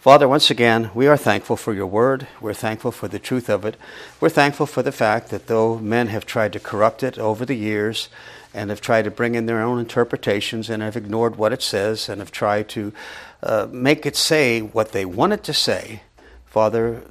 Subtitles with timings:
[0.00, 2.26] Father, once again, we are thankful for your word.
[2.40, 3.76] We're thankful for the truth of it.
[4.18, 7.54] We're thankful for the fact that though men have tried to corrupt it over the
[7.54, 8.08] years
[8.54, 12.08] and have tried to bring in their own interpretations and have ignored what it says
[12.08, 12.94] and have tried to
[13.42, 16.00] uh, make it say what they want it to say,
[16.46, 17.02] Father,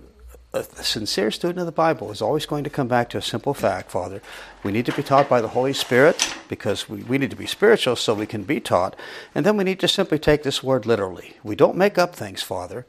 [0.52, 3.54] a sincere student of the Bible is always going to come back to a simple
[3.54, 4.22] fact, Father.
[4.64, 7.46] We need to be taught by the Holy Spirit because we, we need to be
[7.46, 8.96] spiritual so we can be taught.
[9.36, 11.38] And then we need to simply take this word literally.
[11.44, 12.88] We don't make up things, Father.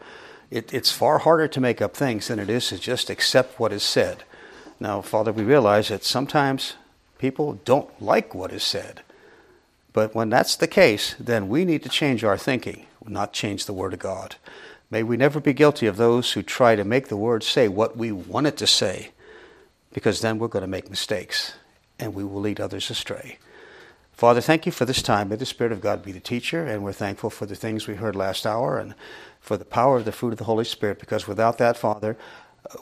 [0.51, 3.73] It, it's far harder to make up things than it is to just accept what
[3.73, 4.25] is said.
[4.81, 6.77] Now, Father, we realize that sometimes
[7.19, 9.03] people don't like what is said.
[9.93, 13.75] But when that's the case, then we need to change our thinking, not change the
[13.75, 14.37] Word of God.
[14.91, 17.97] May we never be guilty of those who try to make the word say what
[17.97, 19.11] we want it to say,
[19.93, 21.55] because then we're going to make mistakes
[21.99, 23.39] and we will lead others astray.
[24.13, 25.29] Father, thank you for this time.
[25.29, 27.95] May the Spirit of God be the teacher, and we're thankful for the things we
[27.95, 28.95] heard last hour and
[29.41, 32.19] for the power of the fruit of the Holy Spirit, because without that, Father,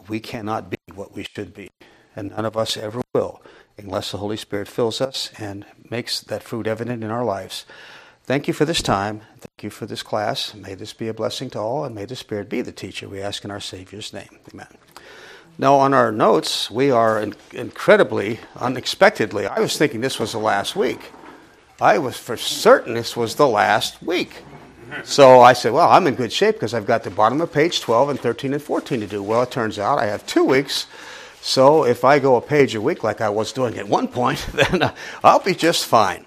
[0.09, 1.71] we cannot be what we should be,
[2.17, 3.43] and none of us ever will
[3.77, 7.65] unless the Holy Spirit fills us and makes that fruit evident in our lives.
[8.29, 9.23] Thank you for this time.
[9.41, 10.53] Thank you for this class.
[10.53, 13.09] May this be a blessing to all, and may the Spirit be the teacher.
[13.09, 14.29] We ask in our Savior's name.
[14.53, 14.67] Amen.
[15.57, 20.39] Now, on our notes, we are in- incredibly, unexpectedly, I was thinking this was the
[20.39, 21.11] last week.
[21.81, 24.43] I was for certain this was the last week.
[25.05, 27.81] So I said, well, I'm in good shape because I've got the bottom of page
[27.81, 29.23] 12 and 13 and 14 to do.
[29.23, 30.87] Well, it turns out I have two weeks.
[31.41, 34.47] So if I go a page a week like I was doing at one point,
[34.53, 36.27] then uh, I'll be just fine.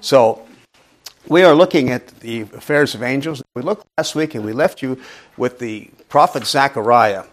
[0.00, 0.46] So
[1.28, 3.42] we are looking at the affairs of angels.
[3.54, 5.00] We looked last week and we left you
[5.36, 7.24] with the prophet Zechariah.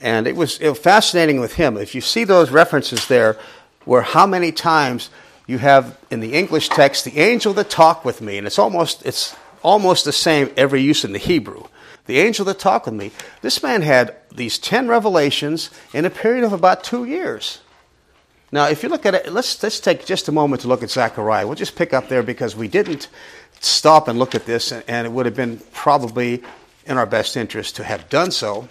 [0.00, 1.76] And it was, it was fascinating with him.
[1.76, 3.36] If you see those references there,
[3.84, 5.10] where how many times
[5.46, 9.04] you have in the English text the angel that talked with me, and it's almost,
[9.04, 11.64] it's almost the same every use in the Hebrew.
[12.06, 13.10] The angel that talked with me.
[13.42, 17.60] This man had these 10 revelations in a period of about two years.
[18.50, 20.90] Now, if you look at it, let's, let's take just a moment to look at
[20.90, 21.46] Zechariah.
[21.46, 23.08] We'll just pick up there because we didn't
[23.60, 26.42] stop and look at this, and it would have been probably
[26.86, 28.68] in our best interest to have done so.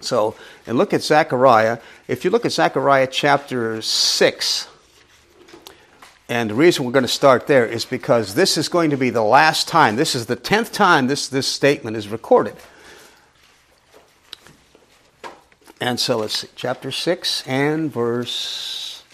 [0.00, 0.34] So,
[0.66, 1.78] and look at Zechariah.
[2.08, 4.68] If you look at Zechariah chapter 6,
[6.28, 9.10] and the reason we're going to start there is because this is going to be
[9.10, 12.56] the last time, this is the 10th time this, this statement is recorded.
[15.80, 19.04] And so let's see, chapter 6 and verse,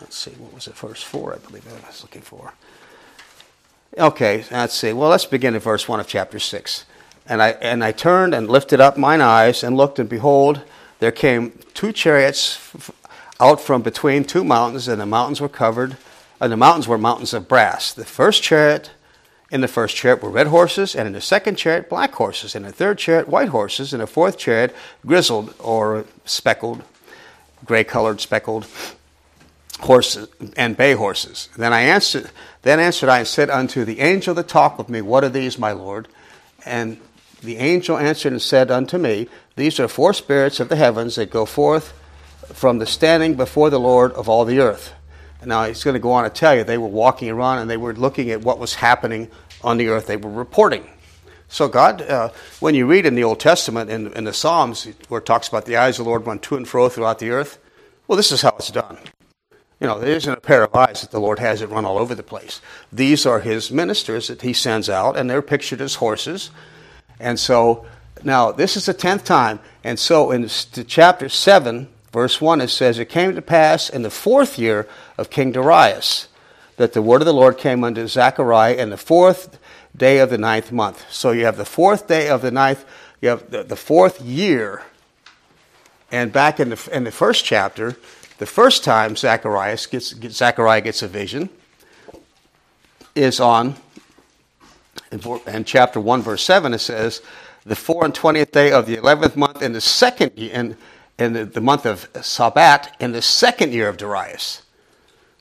[0.00, 2.52] let's see, what was it, verse 4, I believe I was looking for.
[3.98, 4.92] Okay, let's see.
[4.92, 6.84] Well, let's begin at verse 1 of chapter 6.
[7.26, 10.60] And I, and I turned and lifted up mine eyes and looked, and behold,
[10.98, 12.92] there came two chariots
[13.40, 15.96] out from between two mountains, and the mountains were covered,
[16.42, 17.94] and the mountains were mountains of brass.
[17.94, 18.90] The first chariot,
[19.50, 22.66] in the first chariot were red horses, and in the second chariot black horses, and
[22.66, 26.82] in the third chariot white horses, and in the fourth chariot grizzled or speckled,
[27.64, 28.66] gray colored, speckled
[29.80, 31.48] horses and bay horses.
[31.56, 32.30] Then I answered,
[32.62, 35.58] then answered I and said unto the angel that talked with me, What are these,
[35.58, 36.08] my Lord?
[36.64, 36.98] And
[37.42, 41.30] the angel answered and said unto me, These are four spirits of the heavens that
[41.30, 41.92] go forth
[42.52, 44.94] from the standing before the Lord of all the earth.
[45.44, 47.76] Now he's going to go on to tell you they were walking around and they
[47.76, 49.30] were looking at what was happening
[49.62, 50.06] on the earth.
[50.06, 50.88] They were reporting.
[51.48, 55.20] So God, uh, when you read in the Old Testament in, in the Psalms where
[55.20, 57.58] it talks about the eyes of the Lord run to and fro throughout the earth,
[58.08, 58.98] well, this is how it's done.
[59.80, 61.98] You know, there isn't a pair of eyes that the Lord has that run all
[61.98, 62.62] over the place.
[62.90, 66.50] These are his ministers that he sends out, and they're pictured as horses.
[67.20, 67.84] And so,
[68.24, 69.60] now, this is the tenth time.
[69.84, 74.10] And so, in chapter 7, verse 1, it says, It came to pass in the
[74.10, 74.88] fourth year
[75.18, 76.28] of King Darius
[76.78, 79.58] that the word of the Lord came unto Zechariah in the fourth
[79.94, 81.04] day of the ninth month.
[81.10, 82.86] So, you have the fourth day of the ninth,
[83.20, 84.84] you have the, the fourth year.
[86.10, 87.96] And back in the, in the first chapter,
[88.38, 91.48] the first time Zacharias gets, Zachariah gets a vision
[93.14, 93.76] is on,
[95.10, 97.22] in, chapter 1, verse 7, it says,
[97.66, 100.76] the four and twentieth day of the eleventh month in the second in,
[101.18, 104.62] in the, the month of Sabat in the second year of Darius.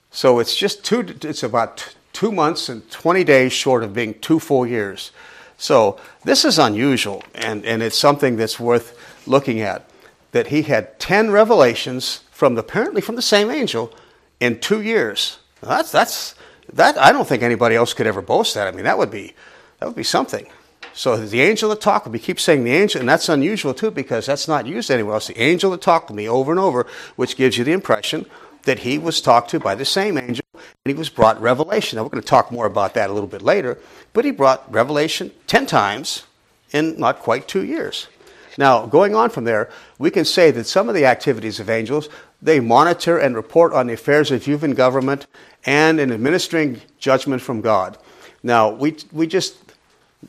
[0.09, 1.06] So it's just two.
[1.21, 5.12] It's about two months and twenty days short of being two full years.
[5.57, 9.88] So this is unusual, and, and it's something that's worth looking at.
[10.31, 13.93] That he had ten revelations from the, apparently from the same angel
[14.41, 15.39] in two years.
[15.61, 16.35] That's that's
[16.73, 16.97] that.
[16.97, 18.67] I don't think anybody else could ever boast that.
[18.67, 19.33] I mean, that would be
[19.79, 20.45] that would be something.
[20.93, 23.89] So the angel that talked with me, keep saying the angel, and that's unusual too
[23.89, 25.27] because that's not used anywhere else.
[25.27, 26.85] The angel that talked to me over and over,
[27.15, 28.25] which gives you the impression
[28.63, 31.95] that he was talked to by the same angel and he was brought revelation.
[31.95, 33.77] Now we're going to talk more about that a little bit later,
[34.11, 36.23] but he brought revelation ten times
[36.71, 38.07] in not quite two years.
[38.57, 42.09] Now, going on from there, we can say that some of the activities of angels,
[42.41, 45.27] they monitor and report on the affairs of human government
[45.65, 47.97] and in administering judgment from God.
[48.43, 49.57] Now, we, we just,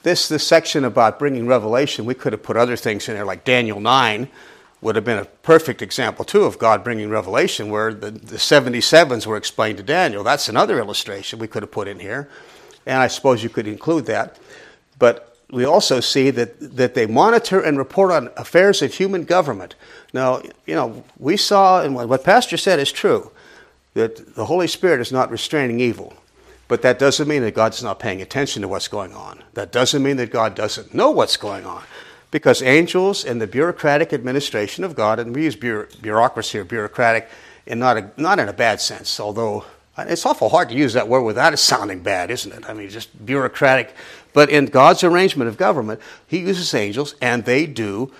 [0.02, 3.44] this, this section about bringing revelation, we could have put other things in there, like
[3.44, 4.28] Daniel 9
[4.80, 9.26] would have been a perfect example, too, of God bringing revelation, where the, the 77s
[9.26, 10.22] were explained to Daniel.
[10.22, 12.28] That's another illustration we could have put in here.
[12.84, 14.38] And I suppose you could include that.
[14.98, 19.76] But we also see that, that they monitor and report on affairs of human government.
[20.12, 23.30] Now, you know, we saw, and what Pastor said is true,
[23.94, 26.14] that the Holy Spirit is not restraining evil.
[26.68, 29.42] But that doesn't mean that God's not paying attention to what's going on.
[29.54, 31.84] That doesn't mean that God doesn't know what's going on.
[32.32, 37.28] Because angels and the bureaucratic administration of God, and we use bureaucracy or bureaucratic
[37.66, 39.64] in not, a, not in a bad sense, although
[39.98, 42.68] it's awful hard to use that word without it sounding bad, isn't it?
[42.68, 43.94] I mean, just bureaucratic.
[44.32, 48.12] But in God's arrangement of government, He uses angels, and they do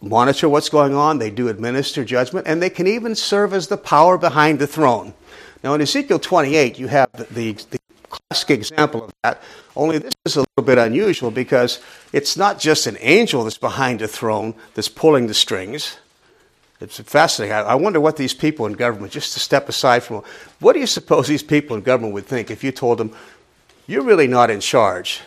[0.00, 3.76] monitor what's going on, they do administer judgment, and they can even serve as the
[3.76, 5.14] power behind the throne.
[5.62, 7.78] Now, in Ezekiel 28, you have the, the, the
[8.08, 9.40] classic example of that,
[9.76, 11.80] only this is a little bit unusual because
[12.12, 15.96] it's not just an angel that's behind the throne that's pulling the strings.
[16.82, 17.54] It's fascinating.
[17.54, 20.24] I wonder what these people in government, just to step aside from,
[20.58, 23.14] what do you suppose these people in government would think if you told them,
[23.86, 25.20] you're really not in charge?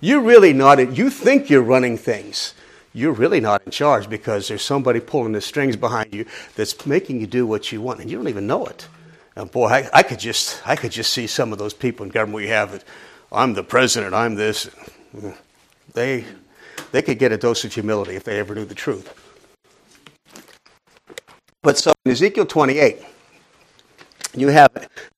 [0.00, 2.52] You're really not, in, you think you're running things.
[2.92, 7.20] You're really not in charge because there's somebody pulling the strings behind you that's making
[7.20, 8.86] you do what you want, and you don't even know it.
[9.34, 12.12] And boy, I, I could just, I could just see some of those people in
[12.12, 12.84] government we have that,
[13.30, 14.68] I'm the president, I'm this.
[15.94, 16.26] They,
[16.90, 19.21] they could get a dose of humility if they ever knew the truth.
[21.62, 22.98] But so in Ezekiel 28,
[24.34, 24.70] you have,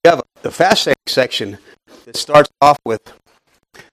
[0.05, 1.58] you have the fascinating section
[2.05, 3.12] that starts off with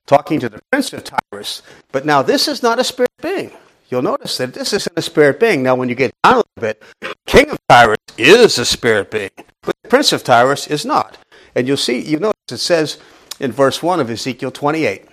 [0.06, 1.62] talking to the prince of Tyrus.
[1.92, 3.52] But now this is not a spirit being.
[3.90, 5.64] You'll notice that this isn't a spirit being.
[5.64, 6.84] Now, when you get down a little bit,
[7.26, 9.32] king of Tyrus is a spirit being,
[9.62, 11.18] but the prince of Tyrus is not.
[11.56, 12.98] And you'll see, you notice it says
[13.40, 15.06] in verse 1 of Ezekiel 28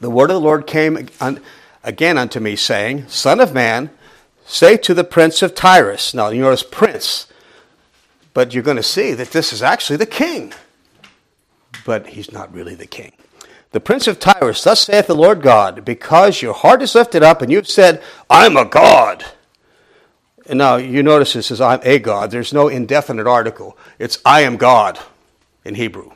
[0.00, 1.08] The word of the Lord came
[1.84, 3.90] again unto me, saying, Son of man,
[4.46, 6.14] Say to the prince of Tyrus.
[6.14, 7.26] Now, you notice prince,
[8.32, 10.54] but you're going to see that this is actually the king.
[11.84, 13.12] But he's not really the king.
[13.72, 17.42] The prince of Tyrus, thus saith the Lord God, because your heart is lifted up
[17.42, 19.24] and you've said, I'm a God.
[20.48, 22.30] And now you notice it says, I'm a God.
[22.30, 23.76] There's no indefinite article.
[23.98, 24.98] It's I am God
[25.64, 26.12] in Hebrew.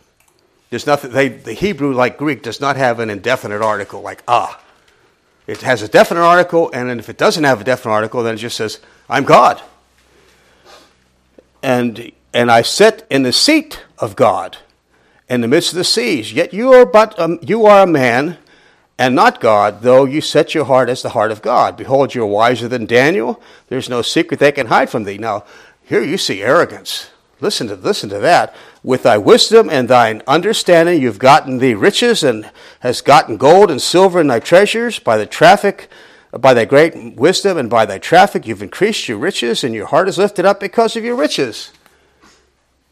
[0.71, 4.61] There's nothing, they, the Hebrew, like Greek, does not have an indefinite article like ah.
[5.51, 8.39] It has a definite article, and if it doesn't have a definite article, then it
[8.39, 9.61] just says, I'm God.
[11.61, 14.59] And, and I sit in the seat of God
[15.29, 16.33] in the midst of the seas.
[16.33, 18.39] Yet you are but um, you are a man
[18.97, 21.77] and not God, though you set your heart as the heart of God.
[21.77, 23.43] Behold, you are wiser than Daniel.
[23.67, 25.19] There's no secret they can hide from thee.
[25.19, 25.45] Now,
[25.83, 27.11] here you see arrogance.
[27.41, 28.55] Listen to listen to that.
[28.83, 32.51] With thy wisdom and thine understanding, you've gotten thee riches and
[32.81, 34.99] has gotten gold and silver in thy treasures.
[34.99, 35.89] By the traffic,
[36.33, 40.09] by thy great wisdom and by thy traffic, you've increased your riches, and your heart
[40.09, 41.73] is lifted up because of your riches.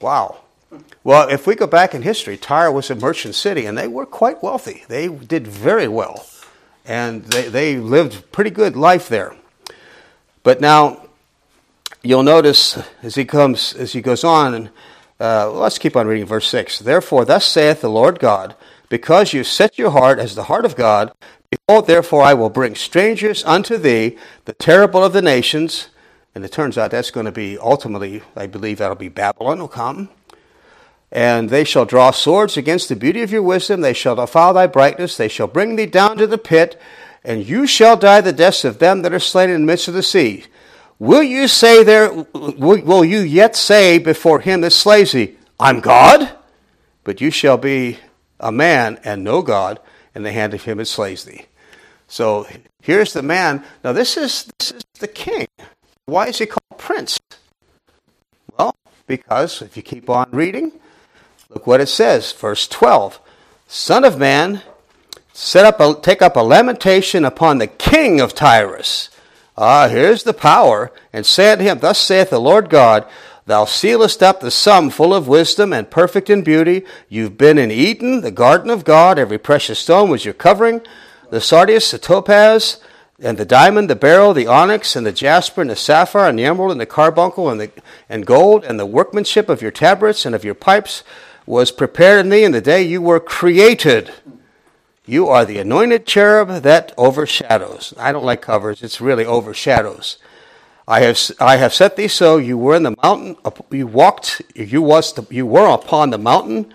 [0.01, 0.41] Wow.
[1.03, 4.05] Well, if we go back in history, Tyre was a merchant city, and they were
[4.05, 4.85] quite wealthy.
[4.89, 6.27] They did very well,
[6.85, 9.35] and they, they lived pretty good life there.
[10.43, 11.07] But now
[12.03, 14.71] you'll notice as he comes as he goes on and
[15.21, 18.55] uh, let's keep on reading verse 6 therefore thus saith the lord god
[18.89, 21.13] because you set your heart as the heart of god
[21.51, 25.89] behold therefore i will bring strangers unto thee the terrible of the nations.
[26.35, 29.69] And it turns out that's going to be ultimately i believe that'll be babylon will
[29.69, 30.09] come.
[31.11, 33.81] And they shall draw swords against the beauty of your wisdom.
[33.81, 35.17] They shall defile thy brightness.
[35.17, 36.81] They shall bring thee down to the pit
[37.25, 39.95] and you shall die the deaths of them that are slain in the midst of
[39.95, 40.45] the sea
[40.99, 46.31] Will you say there, will you yet say before him that slays thee, I'm God?
[47.05, 47.99] But you shall be
[48.41, 49.79] a man and no God
[50.15, 51.47] in the hand of him that slays thee.
[52.09, 52.47] So
[52.83, 53.65] here's the man.
[53.85, 55.47] Now this is this is the king.
[56.07, 57.19] Why is he called prince?
[58.59, 58.75] Well,
[59.07, 60.73] because if you keep on reading,
[61.51, 63.21] look what it says, verse 12.
[63.69, 64.63] Son of man,
[65.33, 69.11] set up a, take up a lamentation upon the king of Tyrus
[69.61, 70.93] Ah, here's the power.
[71.13, 73.05] And say unto him, Thus saith the Lord God,
[73.45, 76.85] Thou sealest up the sum full of wisdom and perfect in beauty.
[77.09, 79.19] You've been in Eden, the garden of God.
[79.19, 80.81] Every precious stone was your covering.
[81.31, 82.81] The sardius, the topaz,
[83.19, 86.45] and the diamond, the beryl, the onyx, and the jasper, and the sapphire, and the
[86.45, 87.73] emerald, and the carbuncle, and, the,
[88.09, 91.03] and gold, and the workmanship of your tabrets and of your pipes
[91.47, 94.13] was prepared in thee in the day you were created.
[95.09, 97.95] You are the anointed cherub that overshadows.
[97.97, 100.19] I don't like covers, it's really overshadows.
[100.87, 102.37] I have, I have set thee so.
[102.37, 103.37] You were in the mountain,
[103.71, 106.75] you walked, you, was the, you were upon the mountain,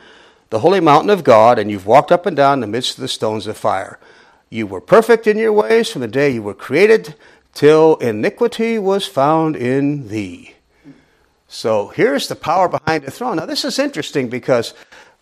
[0.50, 3.04] the holy mountain of God, and you've walked up and down in the midst of
[3.04, 4.00] the stones of fire.
[4.50, 7.14] You were perfect in your ways from the day you were created
[7.54, 10.56] till iniquity was found in thee.
[11.48, 13.36] So here's the power behind the throne.
[13.36, 14.74] Now, this is interesting because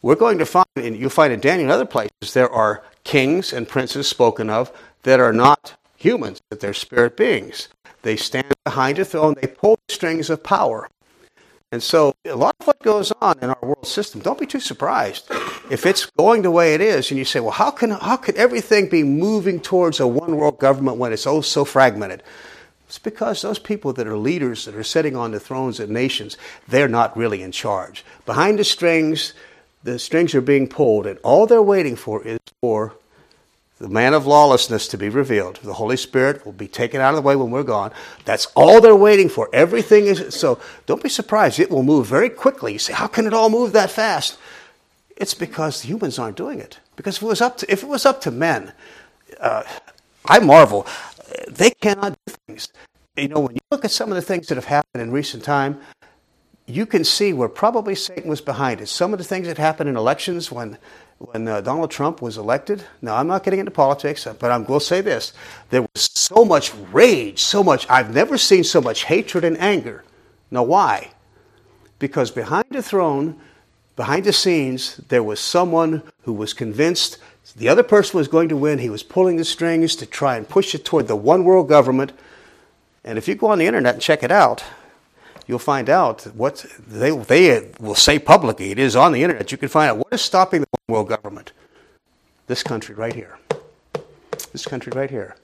[0.02, 3.54] we're going to find, and you'll find in Daniel and other places, there are kings
[3.54, 4.72] and princes spoken of
[5.04, 7.68] that are not humans, that they're spirit beings.
[8.02, 10.90] They stand behind a throne, they pull the strings of power.
[11.74, 14.60] And so, a lot of what goes on in our world system, don't be too
[14.60, 15.32] surprised
[15.70, 18.36] if it's going the way it is, and you say, well, how can, how can
[18.36, 22.24] everything be moving towards a one world government when it's oh so fragmented?
[22.88, 26.36] It's because those people that are leaders that are sitting on the thrones of nations,
[26.68, 28.04] they're not really in charge.
[28.26, 29.34] Behind the strings,
[29.84, 32.94] the strings are being pulled, and all they're waiting for is for
[33.80, 35.60] the man of lawlessness to be revealed.
[35.64, 37.92] The Holy Spirit will be taken out of the way when we're gone.
[38.26, 39.50] That's all they're waiting for.
[39.52, 40.60] Everything is so.
[40.86, 41.60] Don't be surprised.
[41.60, 42.74] It will move very quickly.
[42.74, 44.38] You say, how can it all move that fast?
[45.18, 46.80] It's because humans aren't doing it.
[46.96, 48.72] Because if it was up to, if it was up to men,
[49.40, 49.64] uh,
[50.26, 50.86] I marvel.
[51.48, 52.68] They cannot do things.
[53.16, 55.44] You know, when you look at some of the things that have happened in recent
[55.44, 55.82] time,
[56.66, 58.88] you can see where probably Satan was behind it.
[58.88, 60.78] Some of the things that happened in elections when
[61.18, 62.84] when uh, Donald Trump was elected.
[63.00, 65.34] Now, I'm not getting into politics, but I will say this:
[65.70, 67.88] there was so much rage, so much.
[67.90, 70.04] I've never seen so much hatred and anger.
[70.50, 71.12] Now, why?
[72.00, 73.40] Because behind the throne,
[73.96, 77.20] behind the scenes, there was someone who was convinced
[77.56, 78.80] the other person was going to win.
[78.80, 82.14] He was pulling the strings to try and push it toward the one world government.
[83.04, 84.64] And if you go on the internet and check it out,
[85.48, 88.72] you'll find out what they, they will say publicly.
[88.72, 89.52] It is on the internet.
[89.52, 91.52] You can find out what is stopping the world government.
[92.48, 93.38] This country right here.
[94.52, 95.36] This country right here.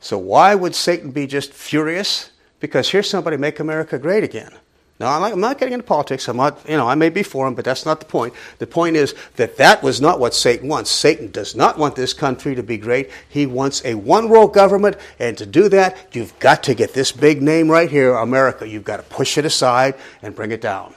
[0.00, 2.30] So why would Satan be just furious?
[2.58, 4.52] Because here's somebody make America great again.
[5.00, 6.28] Now, I'm not, getting into politics.
[6.28, 8.34] I'm not, you know, I may be for him, but that's not the point.
[8.58, 10.90] The point is that that was not what Satan wants.
[10.90, 13.10] Satan does not want this country to be great.
[13.30, 17.12] He wants a one world government, and to do that, you've got to get this
[17.12, 18.68] big name right here, America.
[18.68, 20.92] You've got to push it aside and bring it down.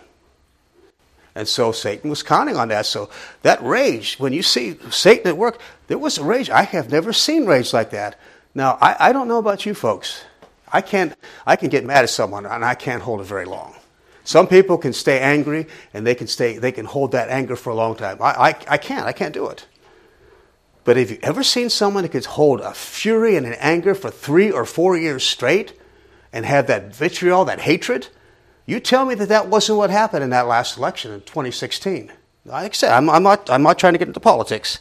[1.34, 2.86] And so Satan was counting on that.
[2.86, 3.10] So
[3.44, 6.50] that rage, when you see Satan at work, there was a rage.
[6.50, 8.20] I have never seen rage like that.
[8.54, 10.26] Now, I, I don't know about you folks.
[10.74, 11.16] I can't,
[11.48, 13.76] I can get mad at someone and I can't hold it very long.
[14.24, 17.72] Some people can stay angry and they can stay, they can hold that anger for
[17.72, 18.22] a long time.
[18.22, 19.66] I, I, I can't, I can't do it.
[20.86, 24.10] But have you ever seen someone that could hold a fury and an anger for
[24.10, 25.74] three or four years straight
[26.32, 28.08] and have that vitriol, that hatred?
[28.66, 32.12] You tell me that that wasn't what happened in that last election in 2016.
[32.46, 34.80] Like I said, I'm, I'm, not, I'm not trying to get into politics,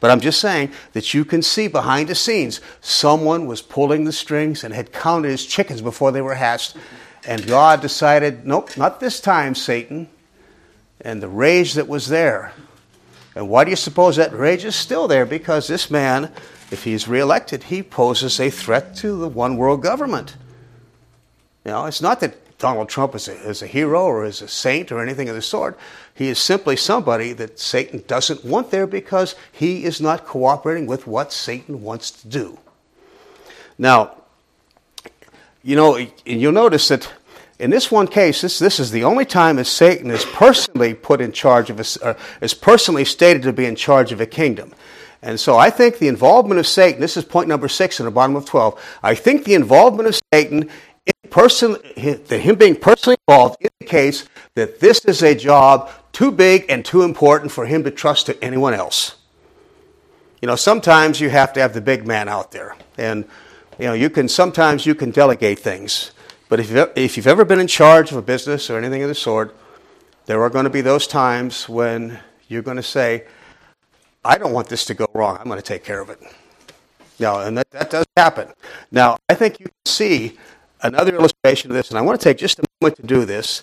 [0.00, 4.12] but I'm just saying that you can see behind the scenes someone was pulling the
[4.12, 6.76] strings and had counted his chickens before they were hatched
[7.26, 10.08] and God decided, nope, not this time, Satan.
[11.00, 12.52] And the rage that was there.
[13.34, 15.26] And why do you suppose that rage is still there?
[15.26, 16.32] Because this man,
[16.70, 20.36] if he's reelected, he poses a threat to the one world government.
[21.64, 24.48] You know, it's not that Donald Trump is a, is a hero or is a
[24.48, 25.78] saint or anything of the sort.
[26.14, 31.06] He is simply somebody that Satan doesn't want there because he is not cooperating with
[31.06, 32.58] what Satan wants to do.
[33.78, 34.21] Now,
[35.62, 37.12] you know, you'll notice that
[37.58, 41.20] in this one case, this, this is the only time that Satan is personally put
[41.20, 44.74] in charge of, a, is personally stated to be in charge of a kingdom.
[45.22, 48.10] And so I think the involvement of Satan, this is point number six in the
[48.10, 50.68] bottom of 12, I think the involvement of Satan,
[51.06, 54.26] in person, that him being personally involved, indicates
[54.56, 58.44] that this is a job too big and too important for him to trust to
[58.44, 59.14] anyone else.
[60.40, 62.74] You know, sometimes you have to have the big man out there.
[62.98, 63.24] And
[63.78, 66.12] you know, you can sometimes you can delegate things,
[66.48, 69.08] but if you've, if you've ever been in charge of a business or anything of
[69.08, 69.56] the sort,
[70.26, 73.24] there are going to be those times when you're going to say,
[74.24, 75.38] "I don't want this to go wrong.
[75.38, 76.20] I'm going to take care of it."
[77.18, 78.48] Now, and that, that does happen.
[78.90, 80.38] Now, I think you can see
[80.82, 83.62] another illustration of this, and I want to take just a moment to do this.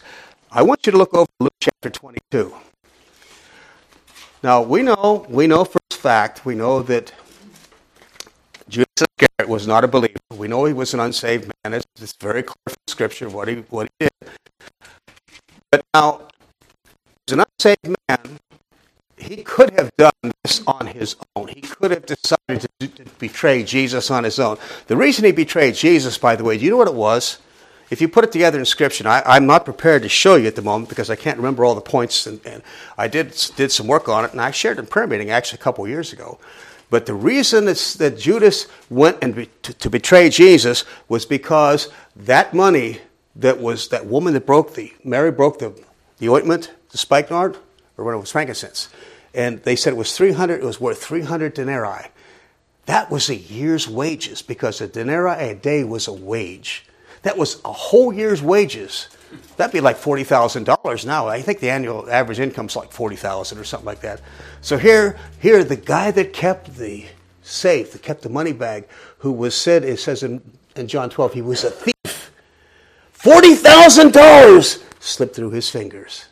[0.52, 2.54] I want you to look over Luke chapter 22.
[4.42, 7.12] Now, we know, we know for fact, we know that
[8.70, 10.20] Judas Iscariot was not a believer.
[10.32, 11.74] We know he was an unsaved man.
[11.74, 14.30] It's, it's very clear from Scripture what he, what he did.
[15.72, 16.22] But now,
[17.28, 18.40] as an unsaved man,
[19.18, 21.48] he could have done this on his own.
[21.48, 24.58] He could have decided to, to, betray Jesus on his own.
[24.88, 27.40] The reason he betrayed Jesus, by the way, do you know what it was?
[27.90, 30.56] If you put it together in Scripture, I, am not prepared to show you at
[30.56, 32.62] the moment because I can't remember all the points, and, and,
[33.00, 35.64] I did did some work on it, and I shared in prayer meeting actually a
[35.64, 36.38] couple years ago.
[36.90, 42.54] But the reason that Judas went and be, to, to, betray Jesus was because that
[42.54, 43.02] money
[43.36, 45.80] that was that woman that broke the Mary broke the,
[46.18, 47.58] the ointment, the spikenard,
[47.98, 48.90] or when it was frankincense,
[49.34, 50.62] and they said it was three hundred.
[50.62, 52.08] It was worth three hundred denarii.
[52.88, 56.86] That was a year's wages because a denarii a day was a wage.
[57.22, 59.10] That was a whole year's wages.
[59.58, 61.28] That'd be like forty thousand dollars now.
[61.28, 64.22] I think the annual average income's like forty thousand or something like that.
[64.62, 67.06] So here, here, the guy that kept the
[67.42, 68.88] safe, that kept the money bag,
[69.20, 70.42] who was said, it says in,
[70.76, 72.32] in John twelve, he was a thief.
[73.12, 76.26] Forty thousand dollars slipped through his fingers.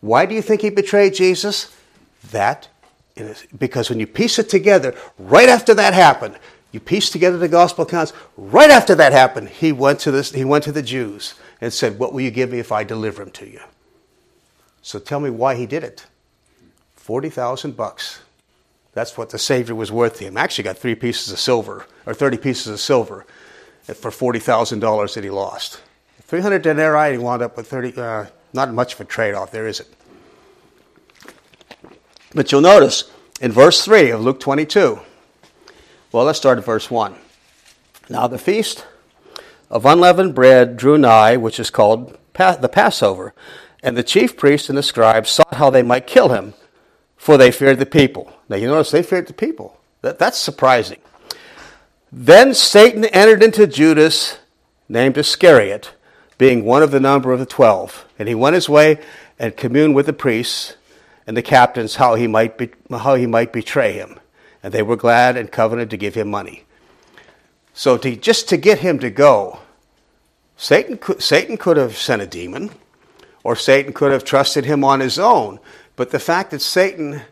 [0.00, 1.76] Why do you think he betrayed Jesus?
[2.30, 2.68] That
[3.58, 6.38] because when you piece it together, right after that happened,
[6.72, 8.12] you piece together the gospel accounts.
[8.36, 10.32] Right after that happened, he went to this.
[10.32, 13.22] He went to the Jews and said, "What will you give me if I deliver
[13.22, 13.60] him to you?"
[14.82, 16.06] So tell me why he did it.
[16.94, 18.20] Forty thousand bucks.
[18.92, 20.36] That's what the Savior was worth to him.
[20.36, 23.26] Actually, got three pieces of silver or thirty pieces of silver
[23.94, 25.80] for forty thousand dollars that he lost.
[26.22, 27.12] Three hundred denarii.
[27.12, 27.92] He wound up with thirty.
[27.96, 29.50] Uh, not much of a trade-off.
[29.50, 29.88] There isn't.
[32.34, 33.10] But you'll notice
[33.40, 35.00] in verse 3 of Luke 22,
[36.12, 37.14] well, let's start at verse 1.
[38.08, 38.84] Now the feast
[39.70, 43.32] of unleavened bread drew nigh, which is called the Passover.
[43.82, 46.54] And the chief priests and the scribes sought how they might kill him,
[47.16, 48.32] for they feared the people.
[48.48, 49.78] Now you notice they feared the people.
[50.02, 50.98] That, that's surprising.
[52.10, 54.38] Then Satan entered into Judas,
[54.88, 55.92] named Iscariot,
[56.38, 58.04] being one of the number of the twelve.
[58.18, 58.98] And he went his way
[59.38, 60.76] and communed with the priests
[61.26, 64.18] and the captains how he might, be, how he might betray him
[64.62, 66.64] and they were glad and covenanted to give him money.
[67.72, 69.60] So to, just to get him to go,
[70.56, 72.70] Satan could, Satan could have sent a demon,
[73.42, 75.58] or Satan could have trusted him on his own.
[75.96, 77.22] But the fact that Satan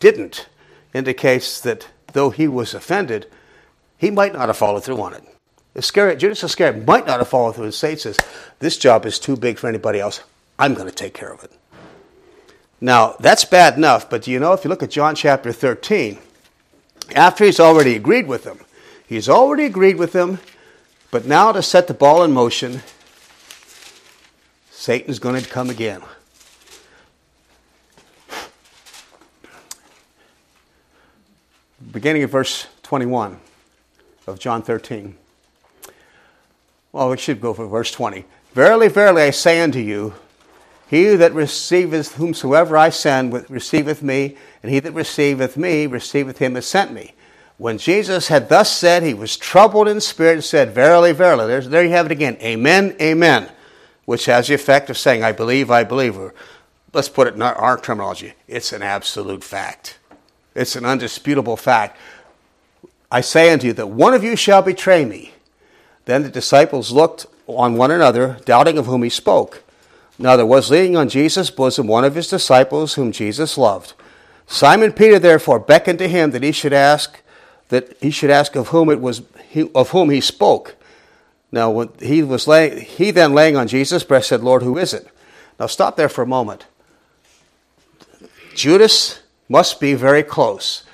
[0.00, 0.48] didn't
[0.92, 3.26] indicates that though he was offended,
[3.98, 5.24] he might not have followed through on it.
[5.74, 8.16] Iscariot, Judas Iscariot might not have followed through and Satan says,
[8.58, 10.22] This job is too big for anybody else.
[10.58, 11.52] I'm going to take care of it.
[12.80, 16.18] Now, that's bad enough, but you know, if you look at John chapter 13,
[17.14, 18.60] after he's already agreed with them.
[19.06, 20.40] He's already agreed with them,
[21.10, 22.82] but now to set the ball in motion,
[24.70, 26.02] Satan's going to come again.
[31.92, 33.38] Beginning of verse 21
[34.26, 35.16] of John 13.
[36.92, 38.24] Well, we should go for verse 20.
[38.52, 40.14] Verily, verily, I say unto you,
[40.88, 46.54] he that receiveth whomsoever I send receiveth me, and he that receiveth me receiveth him
[46.54, 47.14] that sent me.
[47.58, 51.46] When Jesus had thus said, he was troubled in spirit and said, Verily, verily.
[51.46, 52.36] There's, there you have it again.
[52.40, 53.48] Amen, amen.
[54.04, 56.18] Which has the effect of saying, I believe, I believe.
[56.18, 56.34] Or
[56.92, 58.34] let's put it in our, our terminology.
[58.46, 59.98] It's an absolute fact.
[60.54, 61.98] It's an undisputable fact.
[63.10, 65.32] I say unto you that one of you shall betray me.
[66.04, 69.62] Then the disciples looked on one another, doubting of whom he spoke.
[70.18, 73.92] Now there was leaning on Jesus' bosom one of his disciples whom Jesus loved.
[74.46, 77.22] Simon Peter therefore beckoned to him that he should ask
[77.68, 79.22] that he should ask of whom it was
[79.74, 80.76] of whom he spoke.
[81.50, 84.94] Now when he was laying, he then laying on Jesus' breast said, Lord, who is
[84.94, 85.08] it?
[85.58, 86.66] Now stop there for a moment.
[88.54, 90.84] Judas must be very close.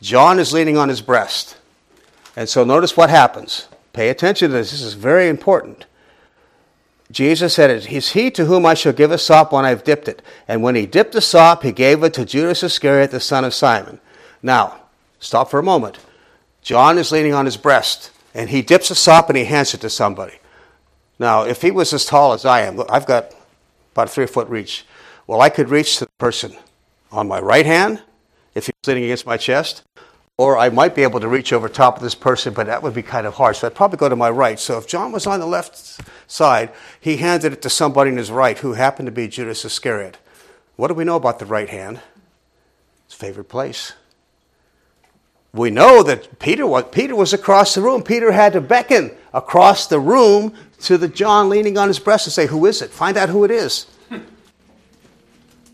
[0.00, 1.56] John is leaning on his breast.
[2.36, 3.68] And so notice what happens.
[3.92, 4.70] Pay attention to this.
[4.70, 5.84] This is very important.
[7.10, 10.06] Jesus said, It is he to whom I shall give a sop when I've dipped
[10.06, 10.22] it.
[10.46, 13.54] And when he dipped the sop, he gave it to Judas Iscariot, the son of
[13.54, 14.00] Simon.
[14.42, 14.82] Now,
[15.18, 15.98] stop for a moment.
[16.62, 19.80] John is leaning on his breast, and he dips a sop and he hands it
[19.80, 20.34] to somebody.
[21.18, 23.34] Now, if he was as tall as I am, I've got
[23.92, 24.86] about a three foot reach.
[25.26, 26.56] Well, I could reach the person
[27.10, 28.02] on my right hand
[28.54, 29.82] if he was leaning against my chest,
[30.40, 32.94] or I might be able to reach over top of this person, but that would
[32.94, 33.56] be kind of hard.
[33.56, 34.58] So I'd probably go to my right.
[34.58, 38.30] So if John was on the left side, he handed it to somebody in his
[38.30, 40.16] right who happened to be Judas Iscariot.
[40.76, 42.00] What do we know about the right hand?
[43.04, 43.92] His favorite place.
[45.52, 48.02] We know that Peter was, Peter was across the room.
[48.02, 52.32] Peter had to beckon across the room to the John leaning on his breast and
[52.32, 52.88] say, Who is it?
[52.88, 53.88] Find out who it is.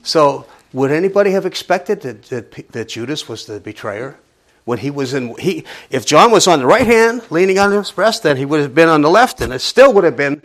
[0.02, 4.18] so, would anybody have expected that, that, that Judas was the betrayer?
[4.66, 7.92] When he was in he if John was on the right hand leaning on his
[7.92, 10.42] breast, then he would have been on the left, and it still would have been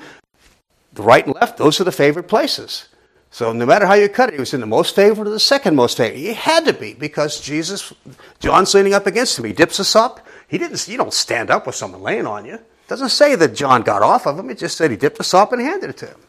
[0.93, 1.57] the right and left.
[1.57, 2.87] Those are the favorite places.
[3.31, 5.39] So no matter how you cut it, he was in the most favored or the
[5.39, 6.17] second most favored.
[6.17, 7.93] He had to be because Jesus,
[8.39, 9.45] John's leaning up against him.
[9.45, 10.19] He dips a sop.
[10.47, 10.87] He didn't.
[10.87, 12.55] You don't stand up with someone laying on you.
[12.55, 14.49] It doesn't say that John got off of him.
[14.49, 16.19] It just said he dipped a sop and handed it to him.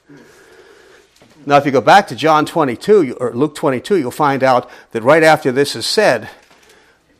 [1.44, 5.02] Now, if you go back to John 22 or Luke 22, you'll find out that
[5.02, 6.30] right after this is said,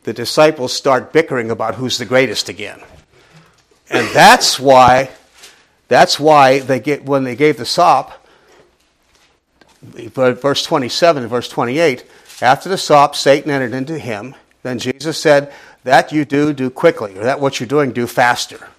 [0.03, 2.81] the disciples start bickering about who's the greatest again.
[3.89, 5.09] And that's why
[5.87, 8.25] that's why they get when they gave the sop
[9.81, 12.05] verse 27 and verse 28
[12.41, 15.51] after the sop Satan entered into him then Jesus said
[15.83, 18.69] that you do do quickly or that what you're doing do faster.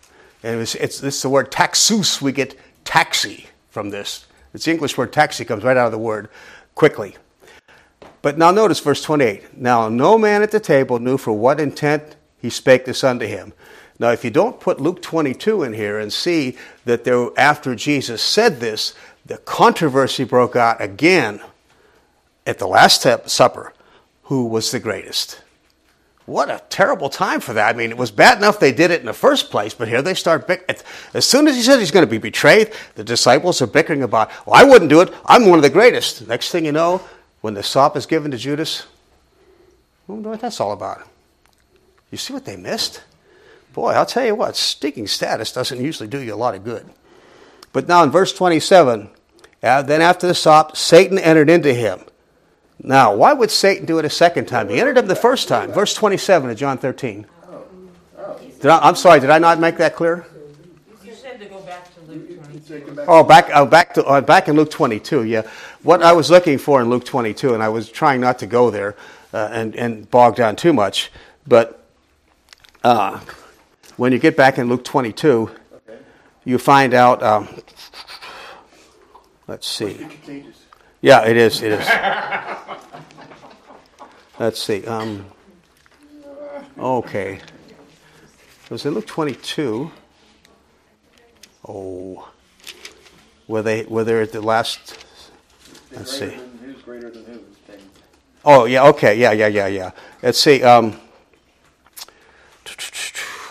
[0.43, 4.27] And it's this the word taxus we get taxi from this.
[4.53, 6.29] It's the English word taxi comes right out of the word
[6.75, 7.17] quickly.
[8.25, 9.59] But now notice verse 28.
[9.59, 13.53] Now no man at the table knew for what intent he spake this unto him.
[13.99, 16.57] Now, if you don't put Luke 22 in here and see
[16.87, 18.95] that there, after Jesus said this,
[19.27, 21.43] the controversy broke out again
[22.47, 23.75] at the Last Supper
[24.23, 25.43] who was the greatest.
[26.25, 27.75] What a terrible time for that.
[27.75, 30.01] I mean, it was bad enough they did it in the first place, but here
[30.01, 30.51] they start.
[31.13, 34.31] As soon as he said he's going to be betrayed, the disciples are bickering about,
[34.47, 35.13] well, I wouldn't do it.
[35.27, 36.27] I'm one of the greatest.
[36.27, 37.03] Next thing you know,
[37.45, 38.87] when the sop is given to Judas,
[40.09, 41.07] I wonder what that's all about.
[42.11, 43.05] You see what they missed?
[43.75, 46.89] Boy, I'll tell you what, stinking status doesn't usually do you a lot of good.
[47.75, 49.11] But now in verse 27,
[49.63, 52.01] uh, then after the sop, Satan entered into him.
[52.83, 54.71] Now, why would Satan do it a second time?
[54.71, 55.71] He entered him the first time.
[55.71, 57.27] Verse 27 of John 13.
[58.63, 60.25] Did I, I'm sorry, did I not make that clear?
[63.07, 65.25] Oh, back, oh, back to uh, back in Luke 22.
[65.25, 65.43] Yeah,
[65.83, 68.71] what I was looking for in Luke 22, and I was trying not to go
[68.71, 68.97] there
[69.35, 71.13] uh, and and bog down too much.
[71.47, 71.87] But
[72.83, 73.21] uh,
[73.97, 75.99] when you get back in Luke 22, okay.
[76.45, 77.23] you find out.
[77.23, 77.49] Um,
[79.47, 80.07] let's see.
[81.03, 81.61] Yeah, it is.
[81.61, 81.87] It is.
[84.39, 84.87] let's see.
[84.87, 85.27] Um,
[86.79, 87.41] okay.
[88.71, 89.91] Was it Luke 22?
[91.69, 92.29] Oh
[93.49, 95.05] were they were they at the last?
[95.93, 96.37] Let's see.
[96.65, 97.41] who's greater than who?
[98.45, 99.91] Oh yeah, okay, yeah, yeah, yeah, yeah.
[100.23, 100.63] Let's see.
[100.63, 101.01] Um,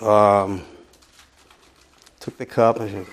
[0.02, 0.64] um,
[2.20, 3.06] took the cup and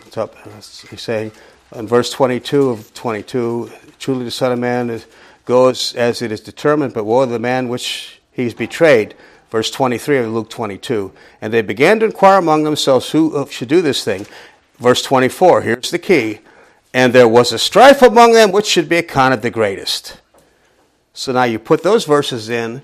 [0.54, 1.32] he's saying
[1.74, 5.06] in verse 22 of 22 truly the son of man is,
[5.44, 9.14] goes as it is determined but woe to the man which he's betrayed
[9.50, 13.82] verse 23 of luke 22 and they began to inquire among themselves who should do
[13.82, 14.26] this thing
[14.78, 16.38] verse 24 here's the key
[16.92, 20.20] and there was a strife among them which should be accounted the greatest.
[21.12, 22.82] So now you put those verses in,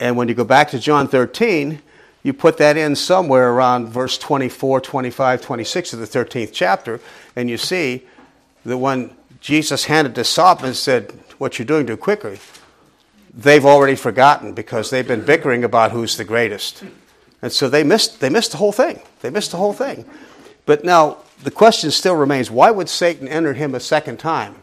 [0.00, 1.80] and when you go back to John 13,
[2.22, 7.00] you put that in somewhere around verse 24, 25, 26 of the 13th chapter,
[7.36, 8.02] and you see
[8.64, 12.36] that when Jesus handed the sop and said, What you're doing, do quicker,
[13.32, 16.82] they've already forgotten because they've been bickering about who's the greatest.
[17.42, 19.00] And so they missed, they missed the whole thing.
[19.20, 20.04] They missed the whole thing.
[20.64, 24.56] But now, the question still remains why would Satan enter him a second time?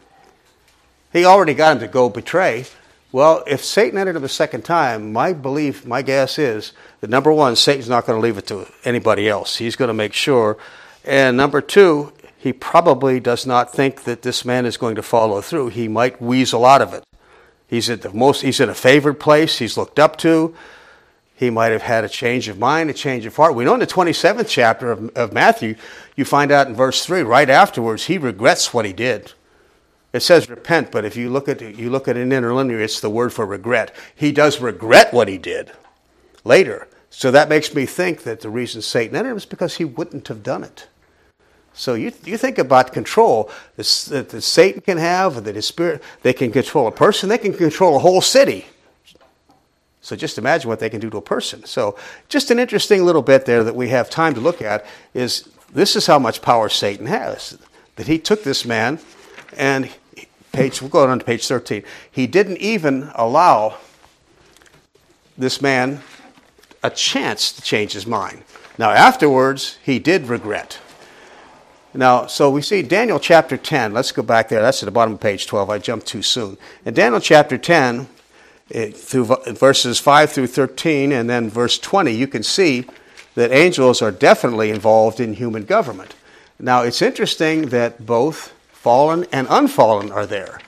[1.12, 2.66] He already got him to go betray.
[3.12, 7.32] Well, if Satan entered him a second time, my belief, my guess is that number
[7.32, 9.56] one, Satan's not going to leave it to anybody else.
[9.56, 10.58] He's going to make sure.
[11.04, 15.40] And number two, he probably does not think that this man is going to follow
[15.40, 15.68] through.
[15.68, 17.04] He might weasel out of it.
[17.68, 20.54] He's at the most he's in a favored place, he's looked up to.
[21.36, 23.54] He might have had a change of mind, a change of heart.
[23.54, 25.74] We know in the 27th chapter of, of Matthew,
[26.16, 29.32] you find out in verse 3, right afterwards, he regrets what he did.
[30.12, 33.10] It says repent, but if you look at you look at an interlinear, it's the
[33.10, 33.92] word for regret.
[34.14, 35.72] He does regret what he did
[36.44, 36.86] later.
[37.10, 40.44] So that makes me think that the reason Satan entered was because he wouldn't have
[40.44, 40.86] done it.
[41.72, 46.32] So you, you think about control that, that Satan can have, that his spirit, they
[46.32, 48.66] can control a person, they can control a whole city.
[50.00, 51.64] So just imagine what they can do to a person.
[51.64, 51.98] So
[52.28, 55.96] just an interesting little bit there that we have time to look at is this
[55.96, 57.58] is how much power Satan has.
[57.96, 58.98] That he took this man
[59.56, 59.90] and
[60.52, 61.82] page we'll go on to page 13.
[62.10, 63.76] He didn't even allow
[65.36, 66.00] this man
[66.82, 68.42] a chance to change his mind.
[68.78, 70.78] Now afterwards he did regret.
[71.96, 73.92] Now, so we see Daniel chapter 10.
[73.92, 74.60] Let's go back there.
[74.60, 75.70] That's at the bottom of page 12.
[75.70, 76.58] I jumped too soon.
[76.84, 78.08] In Daniel chapter 10,
[78.68, 82.86] it, through verses 5 through 13 and then verse 20, you can see
[83.34, 86.14] that angels are definitely involved in human government.
[86.58, 90.60] Now, it's interesting that both fallen and unfallen are there.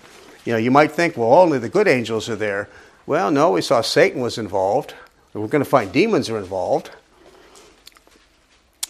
[0.44, 2.68] You know, you might think, well, only the good angels are there.
[3.06, 4.94] Well, no, we saw Satan was involved.
[5.32, 6.90] We're going to find demons are involved.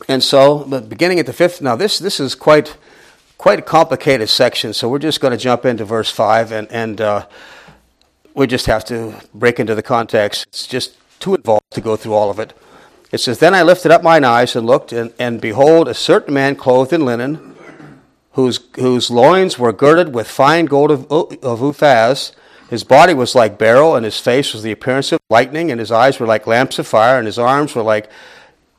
[0.09, 2.77] And so, but beginning at the fifth, now this this is quite
[3.39, 4.73] quite a complicated section.
[4.73, 7.01] So we're just going to jump into verse five and and.
[7.01, 7.27] Uh,
[8.37, 10.47] we just have to break into the context.
[10.49, 12.53] It's just too involved to go through all of it.
[13.17, 16.35] It says, Then I lifted up mine eyes and looked, and, and behold, a certain
[16.35, 17.57] man clothed in linen,
[18.33, 22.33] whose, whose loins were girded with fine gold of, of Uphaz,
[22.69, 25.91] His body was like beryl, and his face was the appearance of lightning, and his
[25.91, 28.11] eyes were like lamps of fire, and his arms were like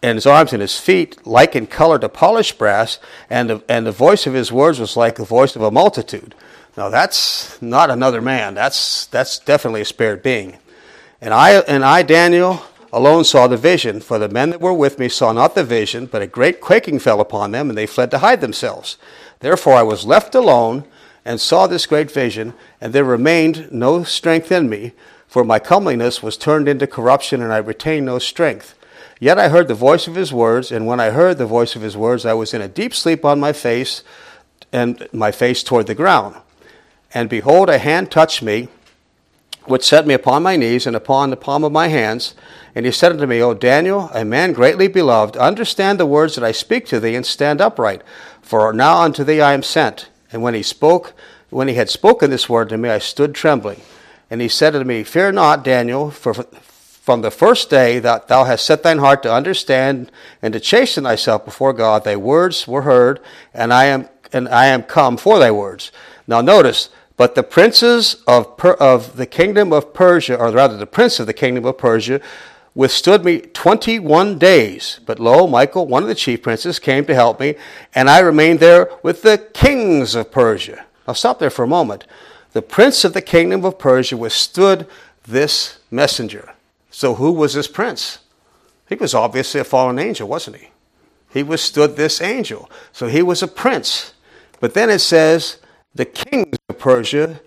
[0.03, 2.99] and his arms and his feet like in color to polished brass,
[3.31, 6.35] and the, and the voice of his words was like the voice of a multitude.
[6.77, 8.53] Now that's not another man.
[8.53, 10.59] That's that's definitely a spirit being.
[11.19, 14.99] And I and I Daniel alone saw the vision, for the men that were with
[14.99, 18.11] me saw not the vision, but a great quaking fell upon them, and they fled
[18.11, 18.97] to hide themselves.
[19.39, 20.85] Therefore I was left alone
[21.25, 24.93] and saw this great vision, and there remained no strength in me,
[25.27, 28.75] for my comeliness was turned into corruption, and I retained no strength.
[29.19, 31.81] Yet I heard the voice of his words, and when I heard the voice of
[31.81, 34.03] his words, I was in a deep sleep on my face,
[34.71, 36.35] and my face toward the ground.
[37.13, 38.69] And behold, a hand touched me,
[39.69, 42.35] which set me upon my knees and upon the palm of my hands.
[42.75, 46.43] And he said unto me, O Daniel, a man greatly beloved, understand the words that
[46.43, 48.01] I speak to thee, and stand upright,
[48.41, 50.09] for now unto thee I am sent.
[50.31, 51.13] And when he spoke,
[51.49, 53.81] when he had spoken this word to me, I stood trembling.
[54.29, 58.43] And he said unto me, Fear not, Daniel, for from the first day that thou
[58.43, 62.81] hast set thine heart to understand and to chasten thyself before God, thy words were
[62.81, 63.21] heard,
[63.53, 65.91] and I am and I am come for thy words.
[66.27, 70.85] Now notice, but the princes of, per, of the kingdom of Persia, or rather the
[70.85, 72.21] prince of the kingdom of Persia,
[72.75, 74.99] withstood me 21 days.
[75.03, 77.55] But lo, Michael, one of the chief princes, came to help me,
[77.95, 80.85] and I remained there with the kings of Persia.
[81.07, 82.05] I'll stop there for a moment.
[82.53, 84.87] The prince of the kingdom of Persia withstood
[85.23, 86.53] this messenger.
[86.91, 88.19] So, who was this prince?
[88.87, 90.69] He was obviously a fallen angel, wasn't he?
[91.31, 92.69] He withstood this angel.
[92.91, 94.13] So, he was a prince.
[94.59, 95.57] But then it says,
[95.97, 97.39] the kings of Persia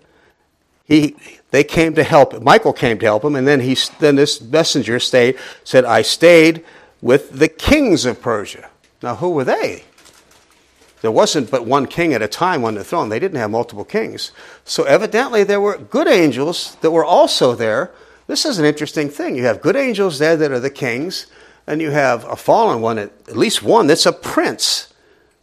[0.91, 1.15] he
[1.51, 2.41] they came to help.
[2.41, 6.65] Michael came to help him, and then he then this messenger stayed said, "I stayed
[7.01, 8.69] with the kings of Persia."
[9.01, 9.83] Now, who were they?
[11.01, 13.09] There wasn't but one king at a time on the throne.
[13.09, 14.31] They didn't have multiple kings.
[14.65, 17.91] So evidently there were good angels that were also there.
[18.27, 19.35] This is an interesting thing.
[19.35, 21.25] You have good angels there that are the kings,
[21.65, 24.93] and you have a fallen one, at least one that's a prince.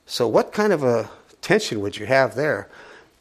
[0.07, 2.69] So what kind of a tension would you have there?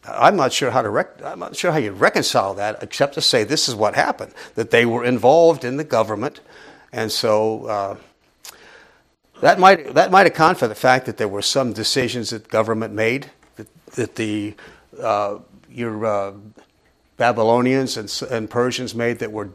[0.08, 3.22] I'm not sure how to rec- I'm not sure how you reconcile that, except to
[3.22, 6.39] say this is what happened: that they were involved in the government,
[6.91, 7.98] and so uh,
[9.41, 12.93] that might that might account for the fact that there were some decisions that government
[12.93, 14.56] made that, that the
[15.02, 15.39] uh,
[15.70, 16.34] your uh,
[17.17, 19.50] Babylonians and, and Persians made that were